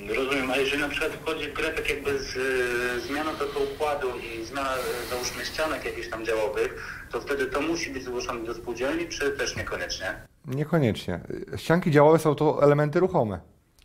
Rozumiem, 0.00 0.50
a 0.50 0.56
jeżeli 0.56 0.82
na 0.82 0.88
przykład 0.88 1.12
wchodzi 1.12 1.48
w 1.48 1.54
grę 1.54 1.70
tak 1.70 1.90
jakby 1.90 2.18
z 2.18 2.36
y, 2.36 3.00
zmiana 3.00 3.32
tego 3.32 3.60
układu 3.74 4.06
i 4.18 4.44
zmiana 4.44 4.74
y, 4.76 5.10
załóżmy 5.10 5.44
ścianek 5.44 5.84
jakichś 5.84 6.08
tam 6.08 6.24
działowych, 6.24 7.02
to 7.10 7.20
wtedy 7.20 7.46
to 7.46 7.60
musi 7.60 7.90
być 7.90 8.04
zgłoszone 8.04 8.44
do 8.44 8.54
spółdzielni, 8.54 9.08
czy 9.08 9.30
też 9.30 9.56
niekoniecznie? 9.56 10.14
Niekoniecznie. 10.46 11.20
Ścianki 11.56 11.90
działowe 11.90 12.18
są 12.18 12.34
to 12.34 12.62
elementy 12.62 13.00
ruchome. 13.00 13.40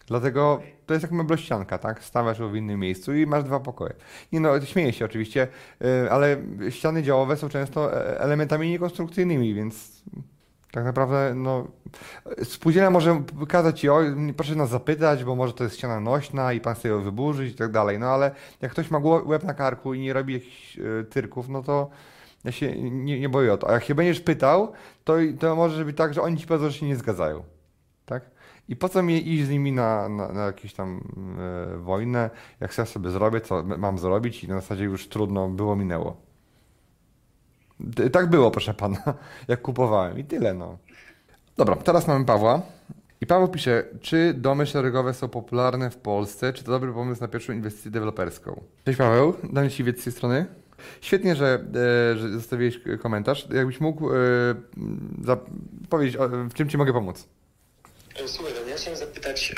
Dlatego 0.07 0.61
to 0.85 0.93
jest 0.93 1.03
jak 1.03 1.11
meblościanka, 1.11 1.77
tak? 1.77 2.03
Stawiasz 2.03 2.39
ją 2.39 2.49
w 2.49 2.55
innym 2.55 2.79
miejscu 2.79 3.13
i 3.13 3.25
masz 3.25 3.43
dwa 3.43 3.59
pokoje. 3.59 3.93
Nie 4.31 4.39
no, 4.39 4.61
śmieję 4.65 4.93
się 4.93 5.05
oczywiście, 5.05 5.47
yy, 5.79 6.11
ale 6.11 6.37
ściany 6.69 7.03
działowe 7.03 7.37
są 7.37 7.49
często 7.49 7.93
e, 7.93 8.19
elementami 8.19 8.69
niekonstrukcyjnymi, 8.69 9.53
więc 9.53 10.03
tak 10.71 10.85
naprawdę 10.85 11.33
no, 11.35 11.67
spółdzielnia 12.43 12.89
może 12.89 13.23
kazać 13.47 13.79
ci, 13.79 13.89
o, 13.89 13.99
proszę 14.37 14.55
nas 14.55 14.69
zapytać, 14.69 15.23
bo 15.23 15.35
może 15.35 15.53
to 15.53 15.63
jest 15.63 15.75
ściana 15.75 15.99
nośna 15.99 16.53
i 16.53 16.61
pan 16.61 16.75
chce 16.75 16.89
ją 16.89 17.01
wyburzyć 17.01 17.53
i 17.53 17.57
tak 17.57 17.71
dalej. 17.71 17.99
No 17.99 18.07
ale 18.07 18.31
jak 18.61 18.71
ktoś 18.71 18.91
ma 18.91 18.99
łeb 19.25 19.43
na 19.43 19.53
karku 19.53 19.93
i 19.93 19.99
nie 19.99 20.13
robi 20.13 20.33
jakichś 20.33 20.79
e, 20.79 21.03
tyrków, 21.03 21.49
no 21.49 21.63
to 21.63 21.89
ja 22.43 22.51
się 22.51 22.81
nie, 22.81 23.19
nie 23.19 23.29
boję 23.29 23.53
o 23.53 23.57
to. 23.57 23.69
A 23.69 23.73
jak 23.73 23.83
się 23.83 23.95
będziesz 23.95 24.19
pytał, 24.19 24.71
to, 25.03 25.13
to 25.39 25.55
może 25.55 25.85
być 25.85 25.97
tak, 25.97 26.13
że 26.13 26.21
oni 26.21 26.37
ci 26.37 26.47
powiedzą, 26.47 26.69
że 26.69 26.77
się 26.77 26.85
nie 26.85 26.95
zgadzają. 26.95 27.43
Tak? 28.05 28.31
I 28.69 28.75
po 28.75 28.89
co 28.89 29.03
mi 29.03 29.33
iść 29.33 29.45
z 29.45 29.49
nimi 29.49 29.71
na, 29.71 30.09
na, 30.09 30.27
na 30.27 30.45
jakąś 30.45 30.73
tam 30.73 31.01
e, 31.73 31.77
wojnę, 31.77 32.29
jak 32.59 32.77
ja 32.77 32.85
sobie 32.85 33.09
zrobię, 33.09 33.41
co 33.41 33.63
mam 33.63 33.97
zrobić 33.97 34.43
i 34.43 34.47
na 34.47 34.55
zasadzie 34.55 34.83
już 34.83 35.07
trudno, 35.07 35.49
było, 35.49 35.75
minęło. 35.75 36.30
Tak 38.11 38.29
było, 38.29 38.51
proszę 38.51 38.73
pana, 38.73 39.03
jak 39.47 39.61
kupowałem 39.61 40.19
i 40.19 40.23
tyle, 40.23 40.53
no. 40.53 40.77
Dobra, 41.57 41.75
teraz 41.75 42.07
mamy 42.07 42.25
Pawła. 42.25 42.61
I 43.21 43.25
Paweł 43.25 43.47
pisze, 43.47 43.83
czy 44.01 44.33
domy 44.33 44.65
szeregowe 44.65 45.13
są 45.13 45.29
popularne 45.29 45.89
w 45.89 45.97
Polsce? 45.97 46.53
Czy 46.53 46.63
to 46.63 46.71
dobry 46.71 46.93
pomysł 46.93 47.21
na 47.21 47.27
pierwszą 47.27 47.53
inwestycję 47.53 47.91
deweloperską? 47.91 48.63
Cześć 48.85 48.97
Paweł, 48.97 49.33
Daniel 49.43 49.71
Siwiec 49.71 50.01
z 50.01 50.03
tej 50.03 50.13
strony. 50.13 50.45
Świetnie, 51.01 51.35
że, 51.35 51.63
e, 52.13 52.17
że 52.17 52.29
zostawiłeś 52.29 52.79
komentarz. 53.01 53.47
Jakbyś 53.53 53.79
mógł 53.79 54.09
e, 54.13 54.15
powiedzieć, 55.89 56.17
w 56.49 56.53
czym 56.53 56.69
ci 56.69 56.77
mogę 56.77 56.93
pomóc? 56.93 57.27
E, 58.23 58.27
Słuchaj, 58.27 58.53
Daniel, 58.53 58.69
ja 58.69 58.75
chciałem 58.75 58.99
zapytać, 58.99 59.55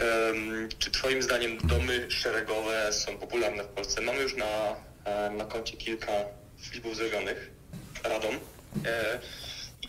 czy 0.77 0.91
Twoim 0.91 1.21
zdaniem 1.21 1.57
domy 1.63 2.11
szeregowe 2.11 2.93
są 2.93 3.17
popularne 3.17 3.63
w 3.63 3.67
Polsce? 3.67 4.01
Mamy 4.01 4.21
już 4.21 4.35
na, 4.37 4.75
na 5.29 5.45
koncie 5.45 5.77
kilka 5.77 6.11
flipów 6.57 6.95
zrobionych 6.95 7.51
radą 8.03 8.27
e, 8.85 9.19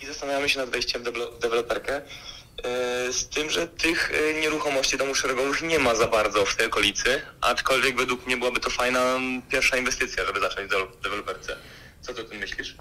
i 0.03 0.07
zastanawiamy 0.07 0.49
się 0.49 0.59
nad 0.59 0.71
wejściem 0.71 1.03
w 1.03 1.39
deweloperkę. 1.41 1.97
E, 1.97 3.13
z 3.13 3.29
tym, 3.29 3.51
że 3.51 3.69
tych 3.69 4.13
e, 4.31 4.41
nieruchomości 4.41 4.99
domów 4.99 5.19
szeregowych 5.19 5.63
nie 5.63 5.79
ma 5.79 5.95
za 5.95 6.07
bardzo 6.07 6.45
w 6.45 6.57
tej 6.57 6.67
okolicy, 6.67 7.21
aczkolwiek 7.41 7.97
według 7.97 8.27
mnie 8.27 8.37
byłaby 8.37 8.61
to 8.61 8.71
fajna 8.71 9.01
m, 9.17 9.43
pierwsza 9.49 9.77
inwestycja, 9.77 10.25
żeby 10.25 10.41
zacząć 10.41 10.71
w 10.99 11.03
deweloperce. 11.03 11.57
Co 12.01 12.15
ty 12.15 12.21
o 12.21 12.25
tym 12.25 12.39
myślisz? 12.39 12.77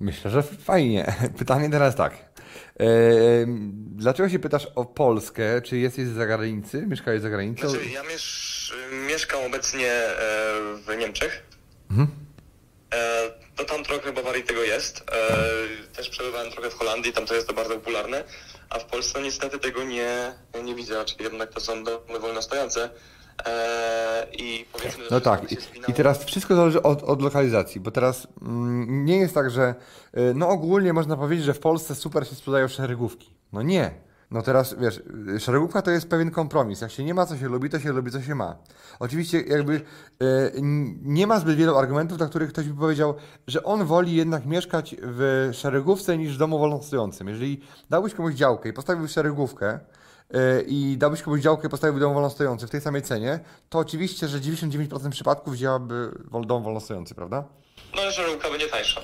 Myślę, 0.00 0.30
że 0.30 0.42
fajnie. 0.42 1.14
Pytanie 1.38 1.70
teraz 1.70 1.96
tak. 1.96 2.28
Dlaczego 3.76 4.28
się 4.28 4.38
pytasz 4.38 4.66
o 4.74 4.84
Polskę? 4.84 5.62
Czy 5.62 5.76
jesteś 5.78 6.06
z 6.06 6.14
zagranicy? 6.14 6.86
Mieszkałeś 6.86 7.22
za 7.22 7.30
granicą? 7.30 7.68
Znaczy, 7.68 7.86
ja 7.88 8.02
miesz, 8.02 8.74
mieszkam 9.06 9.44
obecnie 9.44 9.92
w 10.86 10.96
Niemczech. 10.98 11.42
E, 12.92 13.30
to 13.58 13.64
tam 13.64 13.84
trochę 13.84 14.12
Bawarii 14.12 14.44
tego 14.44 14.62
jest. 14.62 15.04
E, 15.12 15.94
też 15.96 16.08
przebywałem 16.08 16.50
trochę 16.50 16.70
w 16.70 16.74
Holandii, 16.74 17.12
tam 17.12 17.26
to 17.26 17.34
jest 17.34 17.48
to 17.48 17.54
bardzo 17.54 17.74
popularne. 17.74 18.24
A 18.70 18.78
w 18.78 18.84
Polsce 18.84 19.22
niestety 19.22 19.58
tego 19.58 19.84
nie, 19.84 20.32
nie 20.64 20.74
widzę, 20.74 21.04
czyli 21.04 21.24
jednak 21.24 21.52
to 21.52 21.60
są 21.60 21.84
domy 21.84 22.18
wolnostojące. 22.20 22.90
E, 23.46 24.26
I 24.32 24.66
powiedzmy, 24.72 25.04
że 25.04 25.10
No 25.10 25.20
tak. 25.20 25.52
I, 25.88 25.92
teraz 25.92 26.24
wszystko 26.24 26.54
zależy 26.54 26.82
od, 26.82 27.02
od 27.02 27.22
lokalizacji, 27.22 27.80
bo 27.80 27.90
teraz 27.90 28.26
mm, 28.42 29.04
nie 29.04 29.16
jest 29.16 29.34
tak, 29.34 29.50
że 29.50 29.74
y, 30.16 30.34
no 30.34 30.48
ogólnie 30.48 30.92
można 30.92 31.16
powiedzieć, 31.16 31.44
że 31.44 31.54
w 31.54 31.60
Polsce 31.60 31.94
super 31.94 32.28
się 32.28 32.34
sprzedają 32.34 32.68
szeregówki. 32.68 33.30
No 33.52 33.62
nie. 33.62 34.07
No 34.30 34.42
teraz 34.42 34.74
wiesz, 34.78 35.02
szeregówka 35.38 35.82
to 35.82 35.90
jest 35.90 36.08
pewien 36.08 36.30
kompromis. 36.30 36.80
Jak 36.80 36.90
się 36.90 37.04
nie 37.04 37.14
ma, 37.14 37.26
co 37.26 37.36
się 37.36 37.48
lubi, 37.48 37.70
to 37.70 37.80
się 37.80 37.92
lubi, 37.92 38.10
co 38.10 38.22
się 38.22 38.34
ma. 38.34 38.56
Oczywiście 38.98 39.40
jakby 39.40 39.80
n- 40.54 40.98
nie 41.02 41.26
ma 41.26 41.40
zbyt 41.40 41.56
wielu 41.56 41.76
argumentów, 41.76 42.18
dla 42.18 42.26
których 42.26 42.48
ktoś 42.52 42.68
by 42.68 42.80
powiedział, 42.80 43.14
że 43.46 43.64
on 43.64 43.84
woli 43.84 44.14
jednak 44.14 44.46
mieszkać 44.46 44.96
w 45.02 45.50
szeregówce 45.52 46.18
niż 46.18 46.34
w 46.34 46.38
domu 46.38 46.58
wolnostojącym. 46.58 47.28
Jeżeli 47.28 47.60
dałbyś 47.90 48.14
komuś 48.14 48.34
działkę 48.34 48.68
i 48.68 48.72
postawił 48.72 49.08
szeregówkę, 49.08 49.78
i 50.66 50.96
dałbyś 50.98 51.22
komuś 51.22 51.40
działkę 51.40 51.66
i 51.66 51.70
postawił 51.70 52.00
dom 52.00 52.14
wolnostojący 52.14 52.66
w 52.66 52.70
tej 52.70 52.80
samej 52.80 53.02
cenie, 53.02 53.40
to 53.68 53.78
oczywiście, 53.78 54.28
że 54.28 54.40
99% 54.40 55.10
przypadków 55.10 55.54
wzięłaby 55.54 56.10
dom 56.46 56.62
wolnostojący, 56.62 57.14
prawda? 57.14 57.44
No, 57.96 58.10
żarówka 58.10 58.50
będzie 58.50 58.68
tańsza. 58.68 59.00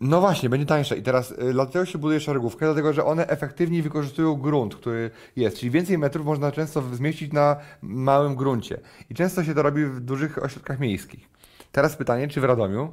No 0.00 0.20
właśnie, 0.20 0.48
będzie 0.48 0.66
tańsze. 0.66 0.96
I 0.96 1.02
teraz 1.02 1.30
y, 1.30 1.52
dlatego 1.52 1.86
się 1.86 1.98
buduje 1.98 2.20
szeregówkę, 2.20 2.66
dlatego 2.66 2.92
że 2.92 3.04
one 3.04 3.26
efektywniej 3.26 3.82
wykorzystują 3.82 4.34
grunt, 4.34 4.76
który 4.76 5.10
jest. 5.36 5.58
Czyli 5.58 5.70
więcej 5.70 5.98
metrów 5.98 6.26
można 6.26 6.52
często 6.52 6.82
zmieścić 6.92 7.32
na 7.32 7.56
małym 7.82 8.34
gruncie. 8.34 8.80
I 9.10 9.14
często 9.14 9.44
się 9.44 9.54
to 9.54 9.62
robi 9.62 9.84
w 9.84 10.00
dużych 10.00 10.44
ośrodkach 10.44 10.80
miejskich. 10.80 11.28
Teraz 11.72 11.96
pytanie, 11.96 12.28
czy 12.28 12.40
w 12.40 12.44
Radomiu 12.44 12.92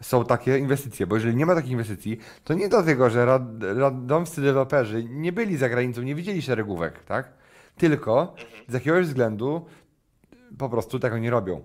są 0.00 0.24
takie 0.24 0.58
inwestycje? 0.58 1.06
Bo 1.06 1.16
jeżeli 1.16 1.36
nie 1.36 1.46
ma 1.46 1.54
takich 1.54 1.70
inwestycji, 1.70 2.18
to 2.44 2.54
nie 2.54 2.68
dlatego, 2.68 3.10
że 3.10 3.24
rad, 3.24 3.42
radomscy 3.62 4.40
deweloperzy 4.40 5.04
nie 5.04 5.32
byli 5.32 5.56
za 5.56 5.68
granicą, 5.68 6.02
nie 6.02 6.14
widzieli 6.14 6.42
szeregówek, 6.42 7.04
tak? 7.04 7.32
Tylko 7.76 8.34
z 8.68 8.72
jakiegoś 8.72 9.06
względu 9.06 9.66
po 10.58 10.68
prostu 10.68 10.98
tego 10.98 11.18
nie 11.18 11.30
robią. 11.30 11.62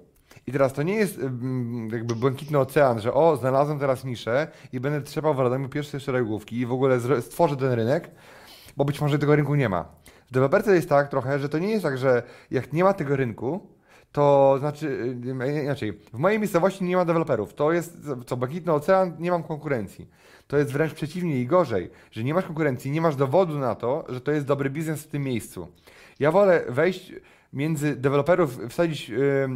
I 0.47 0.51
teraz 0.51 0.73
to 0.73 0.83
nie 0.83 0.95
jest 0.95 1.19
mm, 1.19 1.89
jakby 1.89 2.15
błękitny 2.15 2.59
ocean, 2.59 3.01
że 3.01 3.13
o, 3.13 3.37
znalazłem 3.37 3.79
teraz 3.79 4.03
niszę 4.03 4.47
i 4.73 4.79
będę 4.79 5.01
trzepał 5.01 5.33
w 5.33 5.39
Radomiu 5.39 5.69
pierwsze 5.69 5.99
szeregówki 5.99 6.59
i 6.59 6.65
w 6.65 6.71
ogóle 6.71 6.99
stworzę 7.21 7.57
ten 7.57 7.71
rynek. 7.71 8.11
bo 8.77 8.85
być 8.85 9.01
może 9.01 9.19
tego 9.19 9.35
rynku 9.35 9.55
nie 9.55 9.69
ma. 9.69 9.85
W 10.27 10.31
deweloperce 10.31 10.75
jest 10.75 10.89
tak 10.89 11.09
trochę, 11.09 11.39
że 11.39 11.49
to 11.49 11.59
nie 11.59 11.69
jest 11.69 11.83
tak, 11.83 11.97
że 11.97 12.23
jak 12.51 12.73
nie 12.73 12.83
ma 12.83 12.93
tego 12.93 13.15
rynku, 13.15 13.67
to 14.13 14.55
znaczy, 14.59 15.17
yy, 15.23 15.63
inaczej, 15.63 15.93
w 16.13 16.17
mojej 16.17 16.39
miejscowości 16.39 16.83
nie 16.83 16.95
ma 16.95 17.05
deweloperów. 17.05 17.53
To 17.53 17.71
jest, 17.71 17.97
co, 18.25 18.37
Błękitny 18.37 18.73
Ocean, 18.73 19.15
nie 19.19 19.31
mam 19.31 19.43
konkurencji. 19.43 20.09
To 20.47 20.57
jest 20.57 20.71
wręcz 20.71 20.93
przeciwnie 20.93 21.41
i 21.41 21.47
gorzej, 21.47 21.89
że 22.11 22.23
nie 22.23 22.33
masz 22.33 22.45
konkurencji, 22.45 22.91
nie 22.91 23.01
masz 23.01 23.15
dowodu 23.15 23.59
na 23.59 23.75
to, 23.75 24.05
że 24.09 24.21
to 24.21 24.31
jest 24.31 24.45
dobry 24.45 24.69
biznes 24.69 25.03
w 25.03 25.07
tym 25.07 25.23
miejscu. 25.23 25.67
Ja 26.19 26.31
wolę 26.31 26.65
wejść 26.69 27.13
między 27.53 27.95
deweloperów, 27.95 28.59
wsadzić 28.69 29.11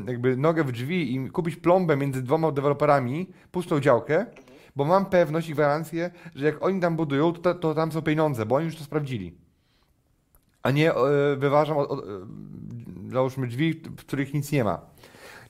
jakby 0.07 0.37
nogę 0.37 0.63
w 0.63 0.71
drzwi 0.71 1.15
i 1.15 1.29
kupić 1.29 1.55
plombę 1.55 1.97
między 1.97 2.21
dwoma 2.21 2.51
deweloperami, 2.51 3.29
pustą 3.51 3.79
działkę, 3.79 4.25
bo 4.75 4.85
mam 4.85 5.05
pewność 5.05 5.49
i 5.49 5.53
gwarancję, 5.53 6.11
że 6.35 6.45
jak 6.45 6.63
oni 6.63 6.81
tam 6.81 6.95
budują, 6.95 7.33
to, 7.33 7.55
to 7.55 7.73
tam 7.75 7.91
są 7.91 8.01
pieniądze, 8.01 8.45
bo 8.45 8.55
oni 8.55 8.65
już 8.65 8.75
to 8.75 8.83
sprawdzili. 8.83 9.37
A 10.63 10.71
nie 10.71 10.83
yy, 10.83 11.35
wyważam, 11.37 11.77
załóżmy, 13.11 13.47
drzwi, 13.47 13.73
w 13.73 14.05
których 14.05 14.33
nic 14.33 14.51
nie 14.51 14.63
ma. 14.63 14.81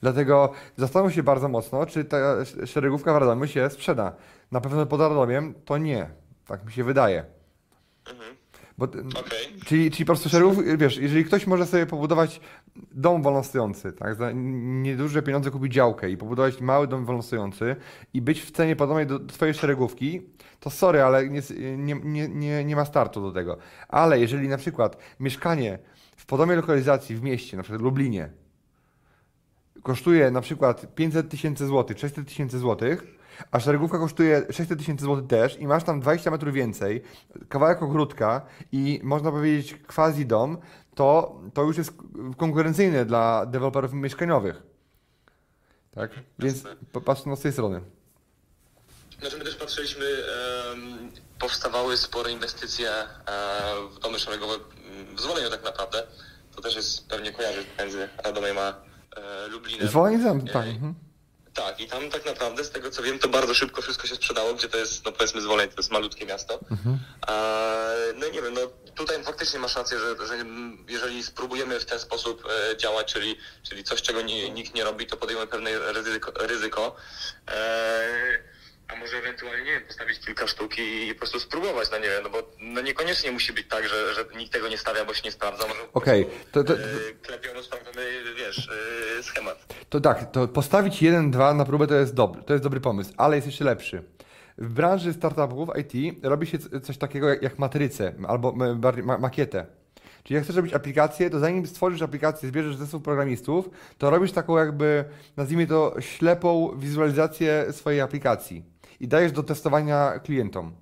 Dlatego 0.00 0.52
zastanów 0.76 1.14
się 1.14 1.22
bardzo 1.22 1.48
mocno, 1.48 1.86
czy 1.86 2.04
ta 2.04 2.44
szeregówka 2.66 3.14
w 3.14 3.16
Radomiu 3.16 3.46
się 3.46 3.70
sprzeda. 3.70 4.16
Na 4.52 4.60
pewno 4.60 4.86
pod 4.86 5.00
Radomiem 5.00 5.54
to 5.64 5.78
nie. 5.78 6.10
Tak 6.46 6.64
mi 6.64 6.72
się 6.72 6.84
wydaje. 6.84 7.24
Bo, 8.78 8.84
Okej. 8.84 9.60
czyli, 9.66 9.90
czyli 9.90 10.04
po 10.04 10.12
prostu 10.12 10.28
szeregów, 10.28 10.56
wiesz, 10.78 10.96
jeżeli 10.96 11.24
ktoś 11.24 11.46
może 11.46 11.66
sobie 11.66 11.86
pobudować 11.86 12.40
dom 12.92 13.22
wolnostojący, 13.22 13.92
tak, 13.92 14.14
za 14.14 14.30
nieduże 14.34 15.22
pieniądze 15.22 15.50
kupić 15.50 15.72
działkę 15.72 16.10
i 16.10 16.16
pobudować 16.16 16.60
mały 16.60 16.86
dom 16.86 17.04
wolnostojący 17.04 17.76
i 18.14 18.22
być 18.22 18.42
w 18.42 18.50
cenie 18.50 18.76
podobnej 18.76 19.06
do 19.06 19.20
twojej 19.20 19.54
szeregówki, 19.54 20.22
to 20.60 20.70
sorry, 20.70 21.02
ale 21.02 21.28
nie, 21.28 21.42
nie, 21.76 22.28
nie, 22.28 22.64
nie, 22.64 22.76
ma 22.76 22.84
startu 22.84 23.22
do 23.22 23.32
tego. 23.32 23.58
Ale 23.88 24.20
jeżeli 24.20 24.48
na 24.48 24.56
przykład 24.56 24.96
mieszkanie 25.20 25.78
podobnej 26.28 26.56
lokalizacji 26.56 27.16
w 27.16 27.22
mieście, 27.22 27.56
na 27.56 27.62
przykład 27.62 27.80
w 27.80 27.84
Lublinie, 27.84 28.30
kosztuje 29.82 30.30
na 30.30 30.40
przykład 30.40 30.94
500 30.94 31.28
tysięcy 31.28 31.66
złotych, 31.66 31.98
600 31.98 32.28
tysięcy 32.28 32.58
złotych, 32.58 33.02
a 33.50 33.60
szeregówka 33.60 33.98
kosztuje 33.98 34.46
600 34.50 34.78
tysięcy 34.78 35.04
złotych 35.04 35.26
też 35.26 35.60
i 35.60 35.66
masz 35.66 35.84
tam 35.84 36.00
20 36.00 36.30
metrów 36.30 36.54
więcej, 36.54 37.02
kawałek 37.48 37.82
ogródka 37.82 38.46
i 38.72 39.00
można 39.02 39.30
powiedzieć 39.30 39.74
quasi 39.94 40.26
dom, 40.26 40.58
to, 40.94 41.40
to 41.54 41.62
już 41.62 41.78
jest 41.78 41.92
konkurencyjne 42.36 43.04
dla 43.04 43.46
deweloperów 43.46 43.92
mieszkaniowych. 43.92 44.62
Tak? 45.94 46.10
Więc 46.38 46.62
patrz 47.04 47.24
no 47.26 47.36
z 47.36 47.40
tej 47.40 47.52
strony. 47.52 47.80
Znaczy 49.20 49.38
my 49.38 49.44
też 49.44 49.56
patrzyliśmy, 49.56 50.04
em, 50.04 51.10
powstawały 51.38 51.96
spore 51.96 52.32
inwestycje 52.32 52.90
e, 52.90 53.06
w 53.90 53.98
domy 53.98 54.18
szeregowe 54.18 54.54
w 55.14 55.20
Zwoleniu 55.20 55.50
tak 55.50 55.64
naprawdę. 55.64 56.02
To 56.56 56.62
też 56.62 56.76
jest 56.76 57.08
pewnie 57.08 57.32
kojarzy 57.32 57.64
między 57.78 58.08
Radomiem 58.24 58.58
a 58.58 58.74
e, 59.16 59.48
Lublinem. 59.48 59.88
Tam, 60.42 60.46
tak. 60.46 60.66
Mhm. 60.66 60.94
Tak, 61.54 61.80
i 61.80 61.86
tam 61.86 62.10
tak 62.10 62.26
naprawdę, 62.26 62.64
z 62.64 62.70
tego 62.70 62.90
co 62.90 63.02
wiem, 63.02 63.18
to 63.18 63.28
bardzo 63.28 63.54
szybko 63.54 63.82
wszystko 63.82 64.06
się 64.06 64.14
sprzedało, 64.14 64.54
gdzie 64.54 64.68
to 64.68 64.78
jest, 64.78 65.04
no 65.04 65.12
powiedzmy, 65.12 65.40
Zwoleń, 65.40 65.68
to 65.68 65.74
jest 65.76 65.90
malutkie 65.90 66.26
miasto. 66.26 66.60
A, 67.26 67.54
no 68.14 68.26
nie 68.28 68.42
wiem, 68.42 68.54
no 68.54 68.60
tutaj 68.94 69.24
faktycznie 69.24 69.58
masz 69.58 69.76
rację, 69.76 69.98
że, 69.98 70.26
że 70.26 70.34
jeżeli 70.88 71.22
spróbujemy 71.22 71.80
w 71.80 71.84
ten 71.84 71.98
sposób 71.98 72.44
e, 72.72 72.76
działać, 72.76 73.12
czyli, 73.12 73.36
czyli 73.62 73.84
coś, 73.84 74.02
czego 74.02 74.22
nie, 74.22 74.50
nikt 74.50 74.74
nie 74.74 74.84
robi, 74.84 75.06
to 75.06 75.16
podejmujemy 75.16 75.50
pewne 75.50 75.92
ryzyko. 75.92 76.32
ryzyko. 76.46 76.96
E, 77.48 78.08
a 78.88 78.96
może 78.96 79.16
ewentualnie, 79.16 79.64
nie 79.64 79.70
wiem, 79.72 79.82
postawić 79.86 80.20
kilka 80.20 80.46
sztuk 80.46 80.78
i, 80.78 81.08
i 81.08 81.12
po 81.14 81.18
prostu 81.18 81.40
spróbować, 81.40 81.90
no 81.90 81.98
nie 81.98 82.04
wiem, 82.04 82.22
no 82.22 82.30
bo 82.30 82.38
no 82.60 82.80
niekoniecznie 82.80 83.32
musi 83.32 83.52
być 83.52 83.68
tak, 83.68 83.88
że, 83.88 84.14
że 84.14 84.24
nikt 84.38 84.52
tego 84.52 84.68
nie 84.68 84.78
stawia, 84.78 85.04
bo 85.04 85.14
się 85.14 85.22
nie 85.24 85.32
sprawdza. 85.32 85.64
Okej, 85.94 86.24
prostu, 86.24 86.52
to- 86.52 86.64
to- 86.64 86.74
e, 86.74 86.86
klepią, 87.22 87.62
sprawdzamy, 87.62 88.06
wiesz, 88.36 88.70
e, 89.18 89.22
schemat. 89.22 89.74
To 89.88 90.00
tak, 90.00 90.30
to 90.32 90.48
postawić 90.48 91.02
1-2 91.02 91.54
na 91.56 91.64
próbę 91.64 91.86
to 91.86 91.94
jest 91.94 92.14
dobry, 92.14 92.42
to 92.42 92.52
jest 92.52 92.64
dobry 92.64 92.80
pomysł, 92.80 93.12
ale 93.16 93.36
jest 93.36 93.46
jeszcze 93.46 93.64
lepszy. 93.64 94.02
W 94.58 94.72
branży 94.72 95.12
startupów 95.12 95.68
IT 95.78 96.24
robi 96.24 96.46
się 96.46 96.58
coś 96.82 96.98
takiego 96.98 97.28
jak, 97.28 97.42
jak 97.42 97.58
matrycę 97.58 98.14
albo 98.28 98.52
ma, 99.02 99.18
makietę. 99.18 99.66
Czyli 100.22 100.34
jak 100.34 100.44
chcesz 100.44 100.56
robić 100.56 100.74
aplikację, 100.74 101.30
to 101.30 101.38
zanim 101.38 101.66
stworzysz 101.66 102.02
aplikację, 102.02 102.48
zbierzesz 102.48 102.76
zespół 102.76 103.00
programistów, 103.00 103.68
to 103.98 104.10
robisz 104.10 104.32
taką 104.32 104.58
jakby, 104.58 105.04
nazwijmy 105.36 105.66
to, 105.66 105.94
ślepą 106.00 106.74
wizualizację 106.78 107.66
swojej 107.72 108.00
aplikacji 108.00 108.64
i 109.00 109.08
dajesz 109.08 109.32
do 109.32 109.42
testowania 109.42 110.18
klientom. 110.18 110.72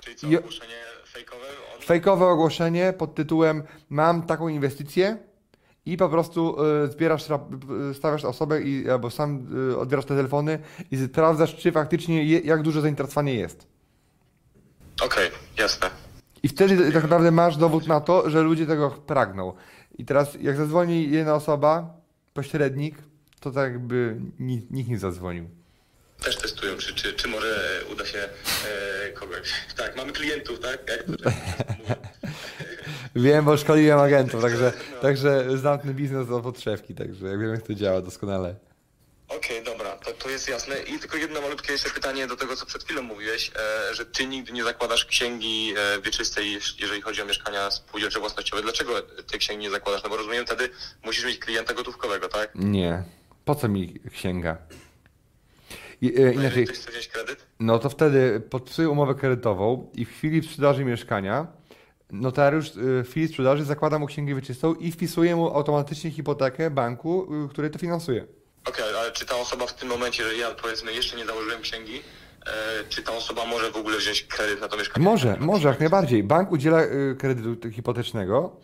Czyli 0.00 0.16
co, 0.16 0.26
I- 0.26 0.36
ogłoszenie 0.36 0.74
fejkowe? 1.06 1.46
On... 1.76 1.82
Fejkowe 1.82 2.26
ogłoszenie 2.26 2.92
pod 2.92 3.14
tytułem 3.14 3.62
mam 3.90 4.22
taką 4.22 4.48
inwestycję 4.48 5.18
i 5.86 5.96
po 5.96 6.08
prostu 6.08 6.56
y, 6.84 6.88
zbierasz, 6.88 7.30
y, 7.90 7.94
stawiasz 7.94 8.24
osobę 8.24 8.62
i, 8.62 8.90
albo 8.90 9.10
sam 9.10 9.46
y, 9.72 9.78
odbierasz 9.78 10.04
te 10.04 10.16
telefony 10.16 10.58
i 10.90 10.96
sprawdzasz, 10.96 11.56
czy 11.56 11.72
faktycznie 11.72 12.24
je, 12.24 12.38
jak 12.38 12.62
duże 12.62 12.80
zainteresowanie 12.80 13.34
jest. 13.34 13.66
Okej, 15.04 15.30
jasne. 15.58 15.90
I 16.42 16.48
wtedy 16.48 16.92
tak 16.92 17.02
naprawdę 17.02 17.30
masz 17.30 17.56
dowód 17.56 17.86
na 17.86 18.00
to, 18.00 18.30
że 18.30 18.42
ludzie 18.42 18.66
tego 18.66 18.90
pragną. 18.90 19.52
I 19.98 20.04
teraz 20.04 20.34
jak 20.40 20.56
zadzwoni 20.56 21.10
jedna 21.10 21.34
osoba, 21.34 21.96
pośrednik, 22.34 22.96
to 23.40 23.50
tak 23.50 23.72
jakby 23.72 24.20
nikt, 24.40 24.70
nikt 24.70 24.90
nie 24.90 24.98
zadzwonił. 24.98 25.48
Też 26.24 26.36
testują, 26.36 26.76
czy, 26.76 26.94
czy, 26.94 27.12
czy 27.12 27.28
może 27.28 27.80
uda 27.92 28.06
się 28.06 28.18
e, 28.18 29.10
kogoś. 29.12 29.52
Tak, 29.76 29.96
mamy 29.96 30.12
klientów, 30.12 30.60
tak? 30.60 30.78
Jak. 30.88 31.04
Wiem, 33.16 33.44
bo 33.44 33.56
szkoliłem 33.56 33.98
agentów, 33.98 34.42
także, 34.42 34.72
także 35.02 35.58
znam 35.58 35.78
ten 35.78 35.94
biznes 35.94 36.30
od 36.30 36.42
podszewki, 36.42 36.94
także 36.94 37.26
ja 37.26 37.36
wiem 37.38 37.50
jak 37.50 37.62
to 37.62 37.74
działa 37.74 38.00
doskonale. 38.00 38.54
Okej, 39.28 39.64
dobra, 39.64 39.96
to, 39.96 40.12
to 40.12 40.28
jest 40.30 40.48
jasne. 40.48 40.78
I 40.82 40.98
tylko 40.98 41.16
jedno 41.16 41.40
malutkie 41.40 41.72
jeszcze 41.72 41.90
pytanie 41.90 42.26
do 42.26 42.36
tego, 42.36 42.56
co 42.56 42.66
przed 42.66 42.84
chwilą 42.84 43.02
mówiłeś, 43.02 43.50
e, 43.90 43.94
że 43.94 44.06
ty 44.06 44.26
nigdy 44.26 44.52
nie 44.52 44.64
zakładasz 44.64 45.04
księgi 45.04 45.74
e, 45.78 46.00
wieczystej, 46.02 46.58
jeż- 46.58 46.74
jeżeli 46.80 47.02
chodzi 47.02 47.22
o 47.22 47.24
mieszkania 47.24 47.70
spółdzielcze 47.70 48.20
własnościowe. 48.20 48.62
Dlaczego 48.62 49.02
tej 49.02 49.38
księgi 49.40 49.62
nie 49.62 49.70
zakładasz? 49.70 50.02
No 50.02 50.08
bo 50.10 50.16
rozumiem, 50.16 50.46
wtedy 50.46 50.70
musisz 51.04 51.24
mieć 51.24 51.38
klienta 51.38 51.74
gotówkowego, 51.74 52.28
tak? 52.28 52.50
Nie. 52.54 53.02
Po 53.44 53.54
co 53.54 53.68
mi 53.68 54.00
księga? 54.12 54.56
I, 56.00 56.20
e, 56.20 56.34
inaczej, 56.34 56.64
ktoś 56.64 56.78
chce 56.78 56.90
wziąć 56.90 57.08
kredyt? 57.08 57.46
no 57.60 57.78
to 57.78 57.90
wtedy 57.90 58.42
podpisuję 58.50 58.88
umowę 58.88 59.14
kredytową 59.14 59.90
i 59.94 60.04
w 60.04 60.10
chwili 60.10 60.42
sprzedaży 60.42 60.84
mieszkania 60.84 61.46
notariusz 62.10 62.68
e, 62.68 62.72
w 63.04 63.08
chwili 63.10 63.28
sprzedaży 63.28 63.64
zakłada 63.64 63.98
mu 63.98 64.06
księgę 64.06 64.34
wieczystą 64.34 64.74
i 64.74 64.92
wpisuje 64.92 65.36
mu 65.36 65.56
automatycznie 65.56 66.10
hipotekę 66.10 66.70
banku, 66.70 67.28
e, 67.44 67.48
który 67.48 67.70
to 67.70 67.78
finansuje. 67.78 68.26
Okej, 68.68 68.84
ale 68.98 69.12
czy 69.12 69.26
ta 69.26 69.36
osoba 69.36 69.66
w 69.66 69.74
tym 69.74 69.88
momencie, 69.88 70.24
że 70.24 70.36
ja 70.36 70.50
powiedzmy 70.50 70.92
jeszcze 70.92 71.16
nie 71.16 71.26
założyłem 71.26 71.60
księgi, 71.60 72.02
czy 72.88 73.02
ta 73.02 73.12
osoba 73.12 73.46
może 73.46 73.70
w 73.70 73.76
ogóle 73.76 73.98
wziąć 73.98 74.22
kredyt 74.22 74.60
na 74.60 74.68
to 74.68 74.76
mieszkanie? 74.76 75.04
Może, 75.04 75.36
może, 75.40 75.68
jak 75.68 75.80
najbardziej. 75.80 76.22
Bank 76.22 76.52
udziela 76.52 76.82
kredytu 77.18 77.70
hipotecznego 77.70 78.56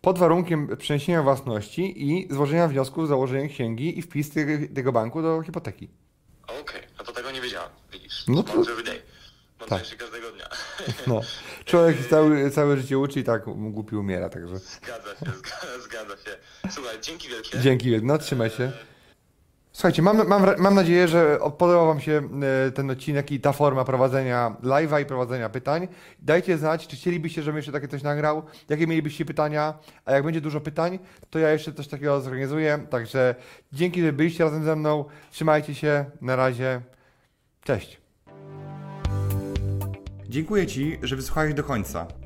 pod 0.00 0.18
warunkiem 0.18 0.76
przeniesienia 0.76 1.22
własności 1.22 2.10
i 2.10 2.28
złożenia 2.30 2.68
wniosku 2.68 3.00
o 3.00 3.06
założenie 3.06 3.48
księgi 3.48 3.98
i 3.98 4.02
wpis 4.02 4.30
tego 4.74 4.92
banku 4.92 5.22
do 5.22 5.42
hipoteki. 5.42 5.88
Okej, 6.46 6.82
no 6.98 7.04
to 7.04 7.12
tego 7.12 7.30
nie 7.30 7.40
wiedziałem, 7.40 7.70
widzisz. 7.92 8.24
No 8.28 8.42
to- 8.42 8.52
every 8.72 8.84
day. 8.84 9.02
Mam 9.60 9.68
Tak. 9.68 9.88
tak. 9.88 9.98
każdego 9.98 10.30
dnia. 10.32 10.48
No. 11.06 11.20
Człowiek 11.64 11.96
całe, 12.10 12.50
całe 12.50 12.76
życie 12.76 12.98
uczy 12.98 13.20
i 13.20 13.24
tak 13.24 13.44
głupi 13.44 13.96
umiera, 13.96 14.28
także 14.28 14.58
Zgadza 14.58 15.10
się, 15.10 15.38
zgadza, 15.38 15.78
zgadza 15.84 16.16
się. 16.16 16.36
Słuchaj, 16.70 17.00
dzięki 17.00 17.28
wielkie. 17.28 17.58
dzięki, 17.60 18.02
no 18.02 18.18
trzymaj 18.18 18.50
się. 18.50 18.72
Słuchajcie, 19.76 20.02
mam, 20.02 20.28
mam, 20.28 20.46
mam 20.58 20.74
nadzieję, 20.74 21.08
że 21.08 21.38
podobał 21.58 21.86
Wam 21.86 22.00
się 22.00 22.22
e, 22.66 22.70
ten 22.70 22.90
odcinek 22.90 23.32
i 23.32 23.40
ta 23.40 23.52
forma 23.52 23.84
prowadzenia 23.84 24.56
live'a 24.62 25.02
i 25.02 25.06
prowadzenia 25.06 25.48
pytań. 25.48 25.88
Dajcie 26.22 26.58
znać, 26.58 26.86
czy 26.86 26.96
chcielibyście, 26.96 27.42
żebym 27.42 27.56
jeszcze 27.56 27.72
takie 27.72 27.88
coś 27.88 28.02
nagrał, 28.02 28.42
jakie 28.68 28.86
mielibyście 28.86 29.24
pytania, 29.24 29.74
a 30.04 30.12
jak 30.12 30.24
będzie 30.24 30.40
dużo 30.40 30.60
pytań, 30.60 30.98
to 31.30 31.38
ja 31.38 31.50
jeszcze 31.50 31.72
coś 31.72 31.88
takiego 31.88 32.20
zorganizuję. 32.20 32.86
Także 32.90 33.34
dzięki, 33.72 34.02
że 34.02 34.12
byliście 34.12 34.44
razem 34.44 34.64
ze 34.64 34.76
mną. 34.76 35.04
Trzymajcie 35.30 35.74
się, 35.74 36.04
na 36.20 36.36
razie. 36.36 36.80
Cześć. 37.64 38.00
Dziękuję 40.28 40.66
Ci, 40.66 40.98
że 41.02 41.16
wysłuchałeś 41.16 41.54
do 41.54 41.64
końca. 41.64 42.25